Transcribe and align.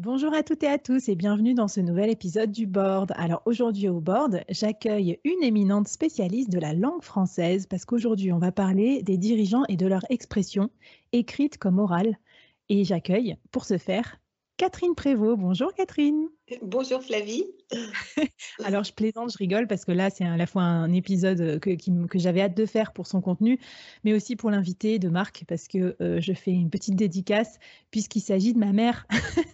Bonjour 0.00 0.32
à 0.32 0.44
toutes 0.44 0.62
et 0.62 0.68
à 0.68 0.78
tous 0.78 1.08
et 1.08 1.16
bienvenue 1.16 1.54
dans 1.54 1.66
ce 1.66 1.80
nouvel 1.80 2.08
épisode 2.08 2.52
du 2.52 2.68
Board. 2.68 3.12
Alors 3.16 3.42
aujourd'hui 3.46 3.88
au 3.88 3.98
Board, 3.98 4.44
j'accueille 4.48 5.18
une 5.24 5.42
éminente 5.42 5.88
spécialiste 5.88 6.50
de 6.50 6.60
la 6.60 6.72
langue 6.72 7.02
française 7.02 7.66
parce 7.66 7.84
qu'aujourd'hui 7.84 8.32
on 8.32 8.38
va 8.38 8.52
parler 8.52 9.02
des 9.02 9.16
dirigeants 9.16 9.64
et 9.68 9.76
de 9.76 9.88
leur 9.88 10.02
expression, 10.08 10.70
écrite 11.10 11.58
comme 11.58 11.80
orale. 11.80 12.16
Et 12.68 12.84
j'accueille 12.84 13.38
pour 13.50 13.64
ce 13.64 13.76
faire 13.76 14.20
Catherine 14.56 14.94
Prévost. 14.94 15.40
Bonjour 15.40 15.74
Catherine. 15.74 16.28
Bonjour 16.62 17.02
Flavie. 17.02 17.46
Alors 18.64 18.84
je 18.84 18.92
plaisante, 18.92 19.32
je 19.32 19.38
rigole 19.38 19.66
parce 19.66 19.84
que 19.84 19.90
là 19.90 20.10
c'est 20.10 20.24
à 20.24 20.36
la 20.36 20.46
fois 20.46 20.62
un 20.62 20.92
épisode 20.92 21.58
que, 21.58 21.72
j'avais 22.14 22.42
hâte 22.42 22.56
de 22.56 22.66
faire 22.66 22.92
pour 22.92 23.08
son 23.08 23.20
contenu, 23.20 23.58
mais 24.04 24.12
aussi 24.12 24.36
pour 24.36 24.52
l'invité 24.52 25.00
de 25.00 25.08
Marc 25.08 25.44
parce 25.48 25.66
que 25.66 25.96
euh, 26.00 26.20
je 26.20 26.34
fais 26.34 26.52
une 26.52 26.70
petite 26.70 26.94
dédicace 26.94 27.58
puisqu'il 27.90 28.20
s'agit 28.20 28.52
de 28.52 28.60
ma 28.60 28.72
mère. 28.72 29.08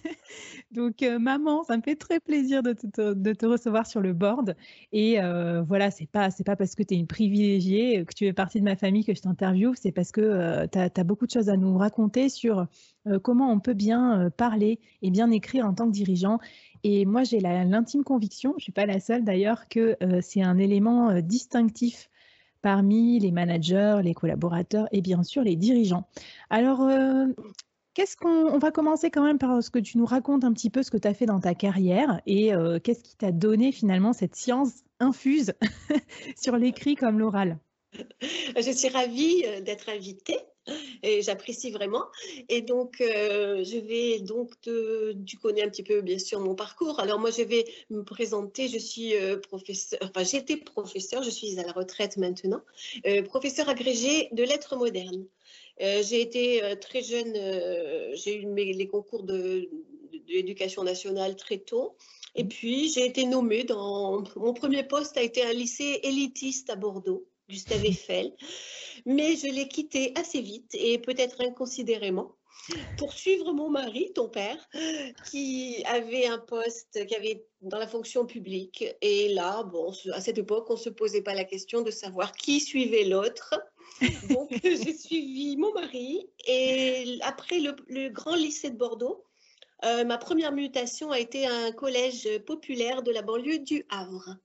Donc, 0.74 1.02
euh, 1.02 1.18
maman, 1.18 1.62
ça 1.64 1.76
me 1.76 1.82
fait 1.82 1.96
très 1.96 2.20
plaisir 2.20 2.62
de 2.62 2.72
te, 2.72 3.46
recevoir 3.46 3.86
sur 3.86 4.00
le 4.00 4.12
board. 4.12 4.56
Et 4.92 5.20
euh, 5.20 5.62
voilà, 5.62 5.90
c'est 5.90 6.06
pas, 6.06 6.28
pas 6.44 6.56
parce 6.56 6.74
que 6.74 6.82
tu 6.82 6.94
es 6.94 6.98
une 6.98 7.06
privilégiée, 7.06 8.04
que 8.04 8.14
tu 8.14 8.26
es 8.26 8.32
partie 8.32 8.60
de 8.60 8.64
ma 8.64 8.76
famille 8.76 9.04
que 9.04 9.14
je 9.14 9.22
t'interviewe, 9.22 9.74
c'est 9.74 9.92
parce 9.92 10.12
que 10.12 10.66
tu 10.66 10.78
as, 10.78 11.04
beaucoup 11.04 11.26
de 11.26 11.30
choses 11.30 11.48
à 11.48 11.56
nous 11.56 11.76
raconter 11.78 12.28
sur 12.28 12.66
comment 13.22 13.50
on 13.50 13.60
peut 13.60 13.74
bien 13.74 14.30
parler 14.36 14.80
et 15.02 15.10
bien 15.10 15.30
écrire 15.30 15.66
en 15.66 15.74
tant 15.74 15.86
que 15.86 15.92
dirigeant 15.92 16.38
et 16.84 17.06
moi, 17.06 17.24
j'ai 17.24 17.40
l'intime 17.40 18.04
conviction, 18.04 18.50
je 18.52 18.56
ne 18.56 18.60
suis 18.60 18.72
pas 18.72 18.84
la 18.84 19.00
seule 19.00 19.24
d'ailleurs, 19.24 19.68
que 19.68 19.96
euh, 20.02 20.20
c'est 20.22 20.42
un 20.42 20.58
élément 20.58 21.08
euh, 21.08 21.22
distinctif 21.22 22.10
parmi 22.60 23.18
les 23.18 23.32
managers, 23.32 24.00
les 24.02 24.12
collaborateurs 24.12 24.86
et 24.92 25.00
bien 25.00 25.22
sûr 25.22 25.42
les 25.42 25.56
dirigeants. 25.56 26.06
Alors, 26.50 26.82
euh, 26.82 27.26
qu'est-ce 27.94 28.16
qu'on 28.16 28.58
va 28.58 28.70
commencer 28.70 29.10
quand 29.10 29.24
même 29.24 29.38
par 29.38 29.62
ce 29.62 29.70
que 29.70 29.78
tu 29.78 29.98
nous 29.98 30.06
racontes 30.06 30.44
un 30.44 30.52
petit 30.52 30.70
peu 30.70 30.82
ce 30.82 30.90
que 30.90 30.96
tu 30.96 31.08
as 31.08 31.14
fait 31.14 31.26
dans 31.26 31.40
ta 31.40 31.54
carrière 31.54 32.20
et 32.26 32.52
qu'est-ce 32.82 33.02
qui 33.02 33.16
t'a 33.16 33.32
donné 33.32 33.72
finalement 33.72 34.12
cette 34.12 34.36
science 34.36 34.84
infuse 35.00 35.54
sur 36.36 36.56
l'écrit 36.56 36.96
comme 36.96 37.18
l'oral? 37.18 37.58
Je 38.56 38.72
suis 38.72 38.88
ravie 38.88 39.44
d'être 39.62 39.88
invitée 39.88 40.38
et 41.02 41.22
j'apprécie 41.22 41.70
vraiment. 41.70 42.04
Et 42.48 42.62
donc, 42.62 43.00
euh, 43.00 43.62
je 43.64 43.78
vais 43.78 44.20
donc, 44.20 44.58
te, 44.62 45.12
tu 45.24 45.36
connais 45.36 45.62
un 45.62 45.68
petit 45.68 45.82
peu 45.82 46.00
bien 46.00 46.18
sûr 46.18 46.40
mon 46.40 46.54
parcours. 46.54 47.00
Alors 47.00 47.18
moi, 47.18 47.30
je 47.30 47.42
vais 47.42 47.64
me 47.90 48.02
présenter. 48.02 48.68
Je 48.68 48.78
suis 48.78 49.14
euh, 49.14 49.38
professeur, 49.38 49.98
enfin 50.02 50.24
j'étais 50.24 50.56
professeur, 50.56 51.22
je 51.22 51.30
suis 51.30 51.58
à 51.58 51.64
la 51.64 51.72
retraite 51.72 52.16
maintenant, 52.16 52.62
euh, 53.06 53.22
professeur 53.22 53.68
agrégé 53.68 54.28
de 54.32 54.42
lettres 54.42 54.76
modernes. 54.76 55.24
J'ai 55.78 56.20
été 56.20 56.62
très 56.80 57.02
jeune, 57.02 57.34
j'ai 58.14 58.40
eu 58.40 58.46
mes, 58.46 58.72
les 58.72 58.86
concours 58.88 59.24
de, 59.24 59.68
de 60.12 60.32
l'éducation 60.32 60.84
nationale 60.84 61.36
très 61.36 61.58
tôt. 61.58 61.96
Et 62.36 62.44
puis, 62.44 62.92
j'ai 62.92 63.06
été 63.06 63.26
nommée 63.26 63.64
dans. 63.64 64.24
Mon 64.36 64.54
premier 64.54 64.82
poste 64.82 65.16
a 65.16 65.22
été 65.22 65.42
un 65.42 65.52
lycée 65.52 66.00
élitiste 66.02 66.70
à 66.70 66.76
Bordeaux. 66.76 67.26
Gustave 67.48 67.84
Eiffel, 67.84 68.32
mais 69.04 69.36
je 69.36 69.48
l'ai 69.48 69.68
quitté 69.68 70.12
assez 70.16 70.40
vite 70.40 70.74
et 70.74 70.98
peut-être 70.98 71.42
inconsidérément 71.42 72.36
pour 72.96 73.12
suivre 73.12 73.52
mon 73.52 73.68
mari, 73.68 74.12
ton 74.14 74.28
père, 74.28 74.56
qui 75.30 75.82
avait 75.84 76.26
un 76.26 76.38
poste, 76.38 77.04
qui 77.06 77.14
avait 77.14 77.44
dans 77.60 77.78
la 77.78 77.86
fonction 77.86 78.24
publique. 78.24 78.84
Et 79.02 79.28
là, 79.34 79.62
bon, 79.64 79.92
à 80.12 80.20
cette 80.22 80.38
époque, 80.38 80.70
on 80.70 80.74
ne 80.74 80.78
se 80.78 80.88
posait 80.88 81.20
pas 81.20 81.34
la 81.34 81.44
question 81.44 81.82
de 81.82 81.90
savoir 81.90 82.32
qui 82.32 82.60
suivait 82.60 83.04
l'autre. 83.04 83.54
Donc, 84.30 84.50
j'ai 84.62 84.94
suivi 84.94 85.56
mon 85.56 85.72
mari. 85.72 86.26
Et 86.46 87.18
après 87.22 87.60
le, 87.60 88.08
grand 88.08 88.34
lycée 88.34 88.70
de 88.70 88.76
Bordeaux, 88.76 89.24
euh, 89.84 90.04
ma 90.04 90.18
première 90.18 90.52
mutation 90.52 91.10
a 91.10 91.18
été 91.18 91.46
un 91.46 91.72
collège 91.72 92.28
populaire 92.46 93.02
de 93.02 93.10
la 93.10 93.22
banlieue 93.22 93.58
du 93.58 93.84
Havre. 93.90 94.36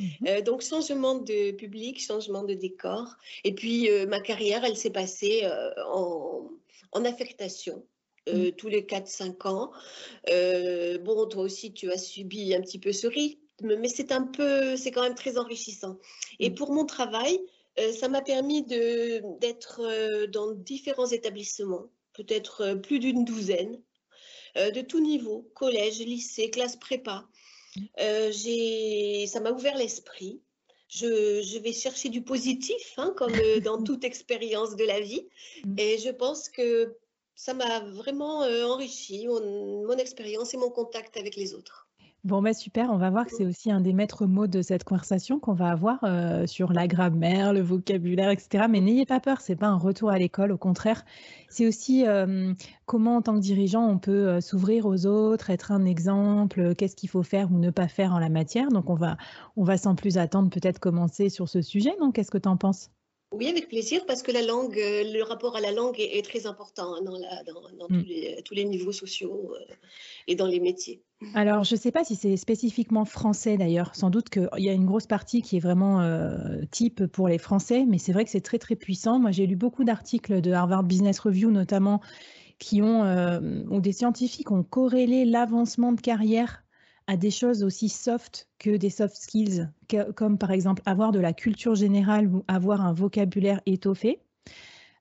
Mmh 0.00 0.06
euh, 0.26 0.40
donc, 0.40 0.62
changement 0.62 1.16
de 1.16 1.52
public, 1.52 2.00
changement 2.00 2.42
de 2.42 2.54
décor. 2.54 3.16
Et 3.44 3.54
puis, 3.54 3.90
euh, 3.90 4.06
ma 4.06 4.20
carrière, 4.20 4.64
elle 4.64 4.76
s'est 4.76 4.90
passée 4.90 5.48
en, 5.92 6.50
en, 6.92 7.04
affectation. 7.04 7.84
Mmh. 8.28 8.52
tous 8.52 8.68
les 8.68 8.82
4-5 8.82 9.48
ans. 9.48 9.72
bon, 11.04 11.26
toi 11.26 11.42
aussi, 11.42 11.72
tu 11.72 11.90
as 11.90 11.98
subi 11.98 12.54
un 12.54 12.60
petit 12.60 12.78
peu 12.78 12.92
ce 12.92 13.08
rythme 13.08 13.42
mais 13.62 13.88
c'est 13.88 14.12
un 14.12 14.22
peu, 14.22 14.76
c'est 14.76 14.90
quand 14.90 15.02
même 15.02 15.14
très 15.14 15.38
enrichissant. 15.38 15.98
Et 16.38 16.50
mmh. 16.50 16.54
pour 16.54 16.72
mon 16.72 16.84
travail, 16.84 17.40
ça 17.92 18.08
m'a 18.08 18.22
permis 18.22 18.62
d'être 18.64 19.80
euh, 19.80 20.26
dans 20.26 20.52
différents 20.52 21.06
établissements, 21.06 21.86
peut-être 22.12 22.74
plus 22.74 22.98
d'une 22.98 23.24
douzaine, 23.24 23.80
de 24.54 24.82
tout 24.82 25.00
niveau, 25.00 25.50
collège, 25.54 26.00
lycée, 26.00 26.50
classe 26.50 26.76
prépa. 26.76 27.26
Ça 27.96 29.40
m'a 29.40 29.50
ouvert 29.50 29.76
l'esprit. 29.78 30.42
Je, 30.88 31.40
je, 31.40 31.58
vais 31.58 31.72
chercher 31.72 32.10
du 32.10 32.22
positif, 32.22 32.92
hein, 32.98 33.14
comme 33.16 33.32
dans 33.64 33.82
toute 33.84 34.04
expérience 34.04 34.76
de 34.76 34.84
la 34.84 35.00
vie. 35.00 35.26
Mmh. 35.64 35.78
Et 35.78 35.96
je 35.96 36.10
pense 36.10 36.50
que 36.50 36.98
ça 37.34 37.54
m'a 37.54 37.80
vraiment 37.80 38.40
enrichi, 38.40 39.26
mon 39.26 39.96
expérience 39.96 40.52
et 40.52 40.58
mon 40.58 40.70
contact 40.70 41.16
avec 41.16 41.34
les 41.36 41.54
autres. 41.54 41.81
Bon, 42.24 42.40
bah 42.40 42.54
super, 42.54 42.90
on 42.90 42.98
va 42.98 43.10
voir 43.10 43.26
que 43.26 43.32
c'est 43.32 43.44
aussi 43.44 43.72
un 43.72 43.80
des 43.80 43.92
maîtres 43.92 44.26
mots 44.26 44.46
de 44.46 44.62
cette 44.62 44.84
conversation 44.84 45.40
qu'on 45.40 45.54
va 45.54 45.70
avoir 45.70 45.98
euh, 46.04 46.46
sur 46.46 46.72
la 46.72 46.86
grammaire, 46.86 47.52
le 47.52 47.60
vocabulaire, 47.62 48.30
etc. 48.30 48.66
Mais 48.70 48.80
n'ayez 48.80 49.06
pas 49.06 49.18
peur, 49.18 49.40
c'est 49.40 49.56
pas 49.56 49.66
un 49.66 49.76
retour 49.76 50.10
à 50.10 50.18
l'école, 50.18 50.52
au 50.52 50.56
contraire, 50.56 51.04
c'est 51.48 51.66
aussi 51.66 52.06
euh, 52.06 52.54
comment 52.86 53.16
en 53.16 53.22
tant 53.22 53.34
que 53.34 53.40
dirigeant 53.40 53.84
on 53.88 53.98
peut 53.98 54.28
euh, 54.28 54.40
s'ouvrir 54.40 54.86
aux 54.86 55.04
autres, 55.06 55.50
être 55.50 55.72
un 55.72 55.84
exemple, 55.84 56.76
qu'est-ce 56.76 56.94
qu'il 56.94 57.08
faut 57.08 57.24
faire 57.24 57.50
ou 57.50 57.58
ne 57.58 57.70
pas 57.70 57.88
faire 57.88 58.12
en 58.14 58.20
la 58.20 58.28
matière. 58.28 58.68
Donc 58.68 58.88
on 58.88 58.94
va, 58.94 59.16
on 59.56 59.64
va 59.64 59.76
sans 59.76 59.96
plus 59.96 60.16
attendre 60.16 60.48
peut-être 60.48 60.78
commencer 60.78 61.28
sur 61.28 61.48
ce 61.48 61.60
sujet. 61.60 61.92
Donc 61.98 62.14
qu'est-ce 62.14 62.30
que 62.30 62.38
tu 62.38 62.48
en 62.48 62.56
penses? 62.56 62.90
Oui, 63.32 63.48
avec 63.48 63.68
plaisir, 63.68 64.04
parce 64.06 64.22
que 64.22 64.30
la 64.30 64.42
langue, 64.42 64.78
euh, 64.78 65.04
le 65.12 65.22
rapport 65.22 65.56
à 65.56 65.60
la 65.60 65.72
langue 65.72 65.96
est, 65.98 66.24
très 66.24 66.46
important 66.46 66.94
hein, 66.94 67.00
dans, 67.02 67.88
mm. 67.88 68.04
tous, 68.44 68.54
les, 68.54 68.64
niveaux 68.64 68.92
sociaux 68.92 69.54
euh, 69.54 69.74
et 70.26 70.34
dans 70.34 70.46
les 70.46 70.60
métiers. 70.60 71.02
Alors, 71.34 71.64
je 71.64 71.74
ne 71.74 71.80
sais 71.80 71.90
pas 71.90 72.04
si 72.04 72.16
c'est 72.16 72.36
spécifiquement 72.36 73.04
français 73.04 73.56
d'ailleurs. 73.56 73.94
Sans 73.94 74.10
doute 74.10 74.28
qu'il 74.28 74.48
y 74.58 74.68
a 74.68 74.72
une 74.72 74.86
grosse 74.86 75.06
partie 75.06 75.40
qui 75.40 75.56
est 75.56 75.60
vraiment 75.60 76.00
euh, 76.00 76.60
type 76.70 77.06
pour 77.06 77.28
les 77.28 77.38
Français, 77.38 77.84
mais 77.88 77.98
c'est 77.98 78.12
vrai 78.12 78.24
que 78.24 78.30
c'est 78.30 78.40
très 78.40 78.58
très 78.58 78.76
puissant. 78.76 79.18
Moi, 79.18 79.30
j'ai 79.30 79.46
lu 79.46 79.56
beaucoup 79.56 79.84
d'articles 79.84 80.40
de 80.40 80.52
Harvard 80.52 80.82
Business 80.82 81.18
Review 81.20 81.50
notamment 81.50 82.00
qui 82.58 82.80
ont, 82.80 83.02
où 83.70 83.80
des 83.80 83.90
scientifiques 83.90 84.52
ont 84.52 84.62
corrélé 84.62 85.24
l'avancement 85.24 85.90
de 85.92 86.00
carrière 86.00 86.61
à 87.06 87.16
des 87.16 87.30
choses 87.30 87.62
aussi 87.62 87.88
soft 87.88 88.48
que 88.58 88.76
des 88.76 88.90
soft 88.90 89.16
skills, 89.16 89.68
comme 90.14 90.38
par 90.38 90.50
exemple 90.50 90.82
avoir 90.86 91.12
de 91.12 91.18
la 91.18 91.32
culture 91.32 91.74
générale 91.74 92.28
ou 92.28 92.44
avoir 92.48 92.80
un 92.80 92.92
vocabulaire 92.92 93.60
étoffé. 93.66 94.20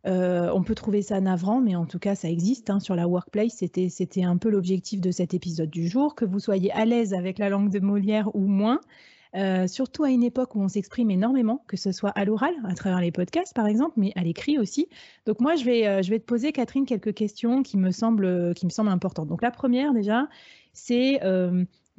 Euh, 0.08 0.50
on 0.54 0.64
peut 0.64 0.76
trouver 0.76 1.02
ça 1.02 1.22
navrant, 1.22 1.62
mais 1.62 1.76
en 1.76 1.86
tout 1.86 2.00
cas, 2.00 2.16
ça 2.16 2.30
existe 2.30 2.70
hein, 2.70 2.80
sur 2.80 2.96
la 2.96 3.08
workplace. 3.08 3.54
C'était, 3.58 3.90
c'était 3.90 4.24
un 4.24 4.38
peu 4.38 4.50
l'objectif 4.50 5.00
de 5.00 5.12
cet 5.12 5.34
épisode 5.34 5.70
du 5.70 5.88
jour, 5.88 6.16
que 6.16 6.26
vous 6.26 6.40
soyez 6.40 6.72
à 6.72 6.86
l'aise 6.86 7.14
avec 7.14 7.38
la 7.38 7.50
langue 7.50 7.70
de 7.70 7.80
Molière 7.80 8.36
ou 8.36 8.48
moins. 8.48 8.80
Euh, 9.34 9.66
surtout 9.68 10.04
à 10.04 10.10
une 10.10 10.24
époque 10.24 10.56
où 10.56 10.62
on 10.62 10.68
s'exprime 10.68 11.10
énormément, 11.10 11.64
que 11.68 11.78
ce 11.78 11.94
soit 11.94 12.10
à 12.10 12.26
l'oral, 12.26 12.54
à 12.66 12.76
travers 12.76 13.00
les 13.00 13.14
podcasts 13.14 13.56
par 13.56 13.66
exemple, 13.66 13.94
mais 13.96 14.12
à 14.18 14.24
l'écrit 14.24 14.58
aussi. 14.58 14.90
Donc 15.26 15.40
moi, 15.40 15.56
je 15.56 15.64
vais, 15.64 15.88
euh, 15.88 16.02
je 16.02 16.10
vais 16.10 16.20
te 16.20 16.26
poser, 16.26 16.52
Catherine, 16.52 16.86
quelques 16.86 17.14
questions 17.14 17.64
qui 17.64 17.78
me 17.78 17.92
semblent, 17.92 18.54
qui 18.56 18.66
me 18.66 18.72
semblent 18.72 18.90
importantes. 18.90 19.30
Donc 19.30 19.42
la 19.42 19.52
première 19.52 19.94
déjà, 19.94 20.28
c'est 20.74 21.22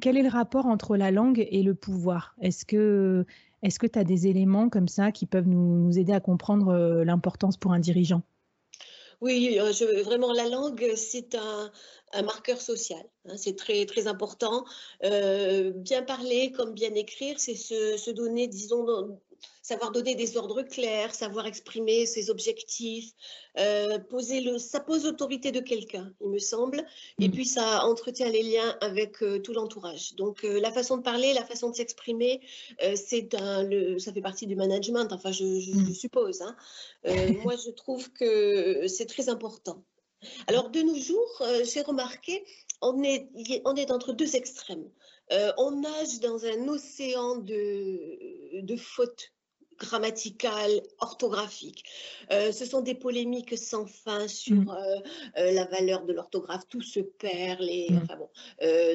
quel 0.03 0.17
est 0.17 0.21
le 0.21 0.27
rapport 0.27 0.65
entre 0.65 0.97
la 0.97 1.11
langue 1.11 1.47
et 1.49 1.63
le 1.63 1.75
pouvoir? 1.75 2.35
Est-ce 2.41 2.65
que 2.65 3.25
est-ce 3.61 3.79
que 3.79 3.87
tu 3.87 3.97
as 3.97 4.03
des 4.03 4.27
éléments 4.27 4.67
comme 4.67 4.89
ça 4.89 5.13
qui 5.13 5.25
peuvent 5.25 5.47
nous, 5.47 5.97
aider 5.97 6.11
à 6.11 6.19
comprendre 6.19 6.73
euh, 6.73 7.05
l'importance 7.05 7.55
pour 7.55 7.71
un 7.71 7.79
dirigeant? 7.79 8.21
Oui, 9.21 9.57
euh, 9.61 10.03
vraiment, 10.03 10.33
la 10.33 10.49
langue, 10.49 10.91
c'est 10.97 11.35
un, 11.35 11.71
marqueur 12.21 12.59
social. 12.59 13.01
Hein, 13.29 13.37
c'est 13.37 13.55
très, 13.55 13.85
très 13.85 14.07
important. 14.07 14.65
Euh, 15.05 15.71
bien 15.71 16.03
parler 16.03 16.51
comme 16.51 16.73
bien 16.73 16.93
écrire, 16.95 17.39
c'est 17.39 17.55
se, 17.55 17.95
se, 17.95 18.11
donner, 18.11 18.49
disons, 18.49 19.17
savoir 19.63 19.91
donner 19.91 20.13
des 20.13 20.35
ordres 20.35 20.61
clairs, 20.61 21.15
savoir 21.15 21.47
exprimer 21.47 22.05
ses 22.05 22.29
objectifs, 22.29 23.11
euh, 23.57 23.97
poser 23.97 24.41
le, 24.41 24.59
ça 24.59 24.81
pose 24.81 25.05
l'autorité 25.05 25.51
de 25.51 25.61
quelqu'un, 25.61 26.13
il 26.21 26.29
me 26.29 26.37
semble, 26.37 26.85
et 27.19 27.29
mm. 27.29 27.31
puis 27.31 27.45
ça 27.45 27.85
entretient 27.85 28.29
les 28.29 28.43
liens 28.43 28.77
avec 28.81 29.23
euh, 29.23 29.39
tout 29.39 29.53
l'entourage. 29.53 30.15
Donc 30.15 30.43
euh, 30.43 30.59
la 30.59 30.71
façon 30.71 30.97
de 30.97 31.01
parler, 31.01 31.33
la 31.33 31.45
façon 31.45 31.69
de 31.69 31.75
s'exprimer, 31.75 32.41
c'est 32.95 33.33
un, 33.35 33.63
le, 33.63 33.99
ça 33.99 34.11
fait 34.11 34.21
partie 34.21 34.47
du 34.47 34.55
management, 34.55 35.07
enfin 35.13 35.31
je, 35.31 35.45
mm. 35.45 35.93
suppose. 35.93 36.41
Hein. 36.41 36.55
moi 37.43 37.53
je 37.55 37.71
trouve 37.71 38.11
que 38.11 38.87
c'est 38.87 39.05
très 39.05 39.29
important. 39.29 39.81
Alors 40.47 40.69
de 40.69 40.81
nos 40.81 40.95
jours, 40.95 41.43
j'ai 41.71 41.81
remarqué, 41.81 42.43
on 42.81 43.03
est, 43.03 43.91
entre 43.91 44.13
deux 44.13 44.35
extrêmes. 44.35 44.89
on 45.57 45.71
nage 45.71 46.19
dans 46.19 46.45
un 46.45 46.67
océan 46.67 47.37
de 47.37 48.75
fautes 48.77 49.31
grammaticales, 49.77 50.81
orthographiques. 50.99 51.83
Euh, 52.31 52.51
ce 52.51 52.65
sont 52.65 52.81
des 52.81 52.95
polémiques 52.95 53.57
sans 53.57 53.85
fin 53.85 54.27
sur 54.27 54.55
mmh. 54.55 54.69
euh, 54.69 54.99
euh, 55.37 55.51
la 55.51 55.65
valeur 55.65 56.05
de 56.05 56.13
l'orthographe. 56.13 56.63
Tout 56.69 56.81
se 56.81 56.99
perd. 56.99 57.59
Les, 57.59 57.87
mmh. 57.89 57.99
enfin 58.03 58.17
bon, 58.17 58.29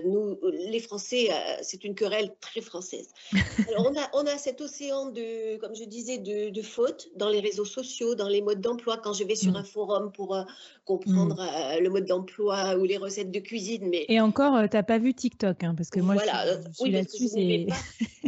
nous, 0.05 0.39
les 0.53 0.81
Français, 0.81 1.29
c'est 1.63 1.85
une 1.85 1.95
querelle 1.95 2.35
très 2.41 2.61
française. 2.61 3.09
Alors, 3.69 3.91
on 3.91 3.99
a, 3.99 4.09
on 4.15 4.27
a 4.27 4.39
cet 4.39 4.61
océan 4.61 5.07
de, 5.07 5.57
comme 5.59 5.75
je 5.75 5.85
disais, 5.85 6.19
de, 6.19 6.51
de 6.51 6.63
fautes 6.63 7.09
dans 7.17 7.29
les 7.29 7.41
réseaux 7.41 7.65
sociaux, 7.65 8.15
dans 8.15 8.29
les 8.29 8.43
modes 8.43 8.61
d'emploi. 8.61 8.97
Quand 8.99 9.13
je 9.13 9.25
vais 9.25 9.37
sur 9.37 9.53
mmh. 9.53 9.57
un 9.57 9.65
forum 9.65 10.13
pour 10.13 10.37
comprendre 10.85 11.45
le 11.81 11.89
mode 11.89 12.07
d'emploi 12.07 12.77
ou 12.77 12.85
les 12.85 12.97
recettes 12.97 13.31
de 13.31 13.41
cuisine, 13.41 13.89
mais 13.89 14.07
et 14.09 14.21
encore, 14.21 14.59
tu 14.69 14.77
n'as 14.77 14.83
pas 14.83 14.99
vu 14.99 15.15
TikTok, 15.15 15.65
hein, 15.65 15.75
parce 15.77 15.91
que 15.91 16.01
moi, 16.01 16.15
voilà, 16.15 16.45
je, 16.47 16.83
suis 16.83 16.91
là-dessus, 16.91 17.29
c'est 17.33 17.67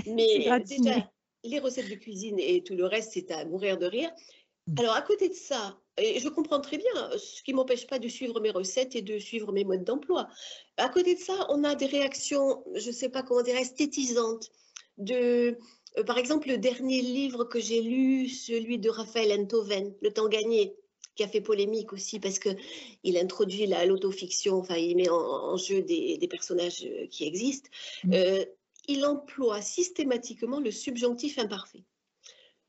mais 0.07 0.39
déjà 0.39 1.11
les 1.45 1.59
recettes 1.59 1.89
de 1.89 1.95
cuisine 1.95 2.39
et 2.39 2.63
tout 2.63 2.75
le 2.75 2.85
reste, 2.85 3.13
c'est 3.15 3.31
à 3.31 3.45
mourir 3.45 3.79
de 3.79 3.87
rire. 3.87 4.11
Mmh. 4.67 4.75
Alors, 4.79 4.95
à 4.95 5.03
côté 5.03 5.29
de 5.29 5.35
ça, 5.35 5.79
et 5.99 6.21
je 6.21 6.29
comprends 6.29 6.61
très 6.61 6.79
bien, 6.79 7.11
ce 7.19 7.43
qui 7.43 7.53
m'empêche 7.53 7.87
pas 7.87 7.99
de 7.99 8.09
suivre 8.09 8.41
mes 8.41 8.51
recettes 8.51 8.97
et 8.97 9.03
de 9.03 9.19
suivre 9.19 9.53
mes 9.53 9.65
modes 9.65 9.85
d'emploi. 9.85 10.29
À 10.77 10.89
côté 10.89 11.15
de 11.15 11.21
ça, 11.21 11.47
on 11.51 11.65
a 11.65 11.75
des 11.75 11.87
réactions, 11.87 12.65
je 12.75 12.89
ne 12.89 12.95
sais 12.95 13.09
pas 13.09 13.23
comment 13.23 13.43
dire, 13.43 13.57
esthétisantes. 13.57 14.51
De, 14.99 15.59
euh, 15.99 16.05
par 16.05 16.19
exemple, 16.19 16.49
le 16.49 16.59
dernier 16.59 17.01
livre 17.01 17.45
que 17.45 17.61
j'ai 17.61 17.81
lu, 17.81 18.29
celui 18.29 18.79
de 18.79 18.91
Raphaël 18.91 19.33
Enthoven, 19.41 19.95
Le 20.03 20.13
temps 20.13 20.29
gagné, 20.29 20.77
qui 21.17 21.23
a 21.23 21.29
fait 21.29 21.41
polémique 21.41 21.93
aussi 21.93 22.21
parce 22.21 22.39
qu'il 22.39 23.19
introduit 23.19 23.67
l'autofiction, 23.67 24.57
enfin, 24.57 24.77
il 24.77 24.97
met 24.97 25.09
en, 25.09 25.57
jeu 25.57 25.83
des, 25.83 26.29
personnages 26.31 26.85
euh, 26.85 27.07
qui 27.09 27.25
existent. 27.25 27.69
Mmh. 28.05 28.13
Euh, 28.15 28.45
il 28.91 29.05
emploie 29.05 29.63
systématiquement 29.63 30.61
le 30.61 30.71
subjonctif 30.71 31.39
imparfait. 31.39 31.85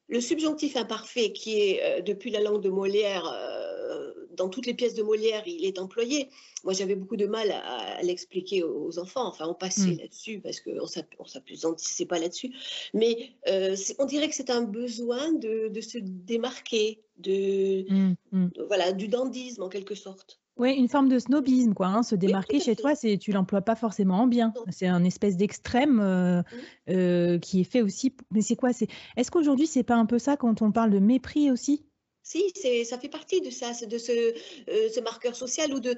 Le 0.08 0.20
subjonctif 0.20 0.76
imparfait, 0.76 1.32
qui 1.32 1.60
est 1.60 1.84
euh, 1.84 2.02
depuis 2.02 2.32
la 2.32 2.42
langue 2.42 2.62
de 2.62 2.70
Molière, 2.70 3.26
euh, 3.26 4.12
dans 4.34 4.50
toutes 4.50 4.66
les 4.66 4.74
pièces 4.74 4.94
de 4.94 5.04
Molière, 5.04 5.44
il 5.46 5.66
est 5.66 5.80
employé. 5.80 6.30
Moi, 6.64 6.74
j'avais 6.74 6.96
beaucoup 6.96 7.16
de 7.16 7.26
mal 7.26 7.52
à, 7.52 8.02
l'expliquer 8.04 8.64
aux 8.64 9.00
enfants. 9.00 9.28
Enfin, 9.28 9.46
on 9.48 9.54
passait 9.54 9.92
mm. 9.92 9.98
là-dessus 10.00 10.40
parce 10.40 10.60
qu'on 10.60 10.72
ne 10.72 12.06
pas 12.06 12.20
là-dessus. 12.20 12.52
Mais 12.94 13.32
euh, 13.48 13.76
on 14.00 14.06
dirait 14.06 14.30
que 14.30 14.36
c'est 14.36 14.50
un 14.50 14.64
besoin 14.64 15.32
de, 15.34 15.72
se 15.82 15.98
démarquer, 15.98 17.02
de, 17.18 17.86
mm, 17.90 18.16
mm. 18.32 18.50
voilà, 18.68 18.92
du 18.92 19.08
dandisme 19.08 19.64
en 19.64 19.70
quelque 19.70 19.96
sorte. 19.96 20.40
Oui, 20.58 20.74
une 20.74 20.90
forme 20.90 21.10
de 21.10 21.18
snobisme, 21.18 21.74
quoi. 21.74 21.88
Hein. 21.88 22.04
Se 22.04 22.16
démarquer 22.16 22.60
chez 22.60 22.76
toi, 22.76 22.94
c'est 22.94 23.18
tu 23.18 23.32
l'emploies 23.32 23.62
pas 23.62 23.76
forcément 23.76 24.22
en 24.22 24.28
bien. 24.28 24.54
C'est 24.70 24.88
un 24.88 25.04
espèce 25.04 25.38
d'extrême 25.38 26.00
euh, 26.00 26.42
euh, 26.90 27.40
qui 27.40 27.62
est 27.62 27.66
fait 27.66 27.82
aussi. 27.82 28.16
Mais 28.32 28.42
c'est 28.42 28.56
quoi 28.56 28.74
C'est 28.74 28.88
est-ce 29.18 29.32
qu'aujourd'hui 29.32 29.68
c'est 29.68 29.84
pas 29.84 29.96
un 29.96 30.06
peu 30.06 30.20
ça 30.20 30.38
quand 30.38 30.62
on 30.62 30.72
parle 30.72 30.92
de 30.92 31.00
mépris 31.00 31.52
aussi? 31.52 31.86
Si, 32.24 32.44
c'est, 32.56 32.84
ça 32.84 33.00
fait 33.00 33.10
partie 33.10 33.42
de 33.42 33.50
ça, 33.50 33.72
de 33.86 33.98
ce, 33.98 34.12
euh, 34.12 34.90
ce 34.94 35.00
marqueur 35.00 35.36
social 35.36 35.74
ou 35.74 35.80
de, 35.80 35.98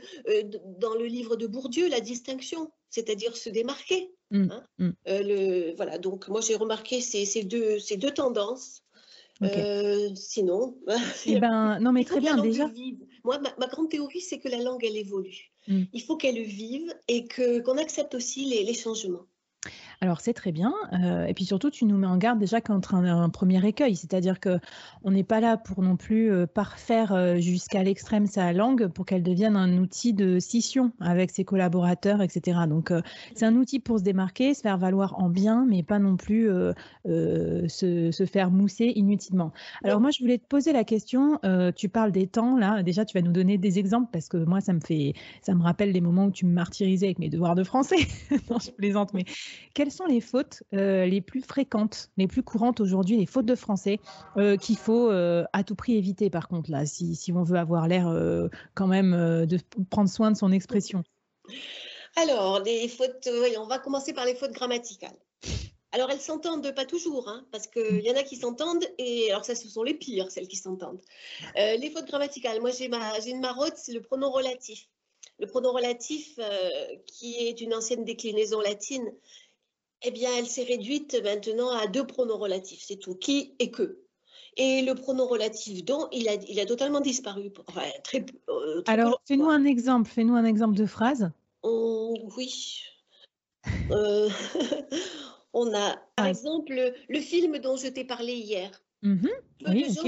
dans 0.79 0.95
le 0.95 1.05
livre 1.05 1.35
de 1.35 1.47
Bourdieu, 1.47 1.89
la 1.89 1.99
distinction, 1.99 2.71
c'est-à-dire 2.89 3.35
se 3.35 3.49
démarquer. 3.49 4.13
Mmh, 4.31 4.47
hein. 4.49 4.63
mmh. 4.79 4.89
le, 5.05 5.75
voilà, 5.75 5.97
donc 5.97 6.29
moi 6.29 6.39
j'ai 6.41 6.55
remarqué 6.55 7.01
ces, 7.01 7.43
deux, 7.43 7.77
ces 7.77 7.97
deux 7.97 8.11
tendances 8.11 8.82
euh, 9.45 10.09
sinon, 10.15 10.77
eh 11.25 11.39
ben, 11.39 11.79
non 11.79 11.91
mais 11.91 12.03
très 12.03 12.19
bien 12.19 12.37
déjà. 12.37 12.69
Moi, 13.23 13.39
ma, 13.39 13.67
grande 13.67 13.89
théorie, 13.89 14.21
c'est 14.21 14.39
que 14.39 14.49
la 14.49 14.57
langue, 14.57 14.83
elle 14.83 14.97
évolue. 14.97 15.51
Mmh. 15.67 15.83
Il 15.93 16.01
faut 16.01 16.17
qu'elle 16.17 16.41
vive 16.41 16.93
et 17.07 17.25
que 17.25 17.61
qu'on 17.61 17.77
accepte 17.77 18.15
aussi 18.15 18.45
les 18.45 18.73
changements. 18.73 19.27
Alors 20.01 20.21
c'est 20.21 20.33
très 20.33 20.51
bien, 20.51 20.73
euh, 20.93 21.25
et 21.25 21.33
puis 21.33 21.45
surtout 21.45 21.69
tu 21.69 21.85
nous 21.85 21.97
mets 21.97 22.07
en 22.07 22.17
garde 22.17 22.39
déjà 22.39 22.61
contre 22.61 22.95
un, 22.95 23.29
premier 23.29 23.65
écueil, 23.65 23.95
c'est-à-dire 23.95 24.39
que 24.39 24.59
on 25.03 25.11
n'est 25.11 25.23
pas 25.23 25.39
là 25.39 25.57
pour 25.57 25.81
non 25.81 25.95
plus 25.95 26.31
euh, 26.31 26.45
parfaire 26.45 27.13
euh, 27.13 27.37
jusqu'à 27.37 27.83
l'extrême 27.83 28.25
sa 28.27 28.53
langue 28.53 28.87
pour 28.87 29.05
qu'elle 29.05 29.23
devienne 29.23 29.55
un 29.55 29.77
outil 29.77 30.13
de 30.13 30.39
scission 30.39 30.91
avec 30.99 31.31
ses 31.31 31.43
collaborateurs, 31.43 32.21
etc. 32.21 32.59
Donc 32.67 32.91
c'est 33.35 33.45
un 33.45 33.55
outil 33.55 33.79
pour 33.79 33.99
se 33.99 34.03
démarquer, 34.03 34.53
se 34.53 34.61
faire 34.61 34.77
valoir 34.77 35.19
en 35.19 35.29
bien, 35.29 35.65
mais 35.67 35.83
pas 35.83 35.99
non 35.99 36.17
plus 36.17 36.49
se, 37.05 38.25
faire 38.29 38.51
mousser 38.51 38.93
inutilement. 38.95 39.51
Alors 39.83 40.01
moi 40.01 40.11
je 40.11 40.19
voulais 40.19 40.37
te 40.37 40.45
poser 40.45 40.73
la 40.73 40.83
question, 40.83 41.39
tu 41.75 41.89
parles 41.89 42.11
des 42.11 42.27
temps 42.27 42.57
là, 42.57 42.83
déjà 42.83 43.05
tu 43.05 43.17
vas 43.17 43.23
nous 43.23 43.31
donner 43.31 43.57
des 43.57 43.79
exemples 43.79 44.09
parce 44.11 44.27
que 44.27 44.37
moi 44.37 44.61
ça 44.61 44.73
me 44.73 44.79
fait, 44.79 45.13
ça 45.41 45.53
me 45.53 45.63
rappelle 45.63 45.93
des 45.93 46.01
moments 46.01 46.25
où 46.25 46.31
tu 46.31 46.45
me 46.45 46.53
martyrisais 46.53 47.07
avec 47.07 47.19
mes 47.19 47.29
devoirs 47.29 47.55
de 47.55 47.63
français. 47.63 48.07
non 48.49 48.59
je 48.59 48.71
plaisante, 48.71 49.13
mais 49.13 49.25
Quelles 49.83 49.91
sont 49.91 50.05
les 50.05 50.21
fautes 50.21 50.63
les 50.71 51.19
plus 51.19 51.41
fréquentes, 51.41 52.09
les 52.15 52.25
plus 52.25 52.41
courantes 52.41 52.79
aujourd'hui, 52.79 53.17
les 53.17 53.25
fautes 53.25 53.45
de 53.45 53.55
français 53.55 53.99
qu'il 54.61 54.77
faut 54.77 55.09
à 55.09 55.63
tout 55.65 55.75
prix 55.75 55.97
éviter 55.97 56.29
par 56.29 56.47
contre 56.47 56.71
là, 56.71 56.85
si, 56.85 57.33
on 57.35 57.43
veut 57.43 57.57
avoir 57.57 57.89
l'air 57.89 58.07
quand 58.75 58.87
même 58.87 59.11
de 59.45 59.59
prendre 59.89 60.09
soin 60.09 60.31
de 60.31 60.37
son 60.37 60.53
expression? 60.53 61.03
Alors, 62.15 62.61
les 62.61 62.87
fautes, 62.87 63.27
on 63.57 63.67
va 63.67 63.77
commencer 63.77 64.13
par 64.13 64.23
les 64.23 64.35
fautes 64.35 64.53
grammaticales. 64.53 65.17
Alors, 65.91 66.09
elles 66.09 66.21
s'entendent 66.21 66.73
pas 66.73 66.85
toujours, 66.85 67.27
hein, 67.27 67.45
parce 67.51 67.67
qu'il 67.67 67.99
y 68.05 68.09
en 68.09 68.15
a 68.15 68.23
qui 68.23 68.37
s'entendent, 68.37 68.85
et 68.97 69.31
alors 69.31 69.43
ça, 69.43 69.53
ce 69.53 69.67
sont 69.67 69.83
les 69.83 69.95
pires, 69.95 70.31
celles 70.31 70.47
qui 70.47 70.55
s'entendent. 70.55 71.01
Euh, 71.59 71.75
les 71.75 71.89
fautes 71.89 72.07
grammaticales, 72.07 72.61
moi 72.61 72.71
j'ai 72.71 72.85
une 72.85 73.41
marotte, 73.41 73.75
c'est 73.75 73.91
le 73.91 74.01
pronom 74.01 74.31
relatif. 74.31 74.87
Le 75.39 75.47
pronom 75.47 75.73
relatif, 75.73 76.35
euh, 76.39 76.69
qui 77.07 77.35
est 77.35 77.59
une 77.59 77.73
ancienne 77.73 78.05
déclinaison 78.05 78.61
latine, 78.61 79.11
eh 80.03 80.11
bien, 80.11 80.29
elle 80.37 80.47
s'est 80.47 80.63
réduite 80.63 81.19
maintenant 81.23 81.71
à 81.71 81.87
deux 81.87 82.05
pronoms 82.05 82.37
relatifs, 82.37 82.83
c'est 82.85 82.97
tout, 82.97 83.15
qui 83.15 83.55
et 83.59 83.71
que. 83.71 83.99
Et 84.55 84.83
le 84.83 84.93
pronom 84.93 85.25
relatif 85.25 85.83
dont, 85.83 86.07
il 86.11 86.29
a, 86.29 86.35
il 86.47 86.59
a 86.59 86.65
totalement 86.65 86.99
disparu. 86.99 87.51
Enfin, 87.67 87.81
très, 88.03 88.25
euh, 88.49 88.83
alors, 88.85 89.21
fais-nous 89.27 89.49
un 89.49 89.65
exemple, 89.65 90.09
fais-nous 90.09 90.35
un 90.35 90.45
exemple 90.45 90.75
de 90.75 90.85
phrase. 90.85 91.31
Oui. 91.63 92.81
Euh, 93.91 94.29
On 95.53 95.73
a, 95.73 95.97
par 96.15 96.25
exemple, 96.25 96.93
le 97.09 97.19
film 97.19 97.59
dont 97.59 97.77
je 97.77 97.87
t'ai 97.87 98.03
parlé 98.03 98.33
hier. 98.33 98.71
Peu, 99.01 99.73
de 99.73 99.83
gens, 99.83 100.03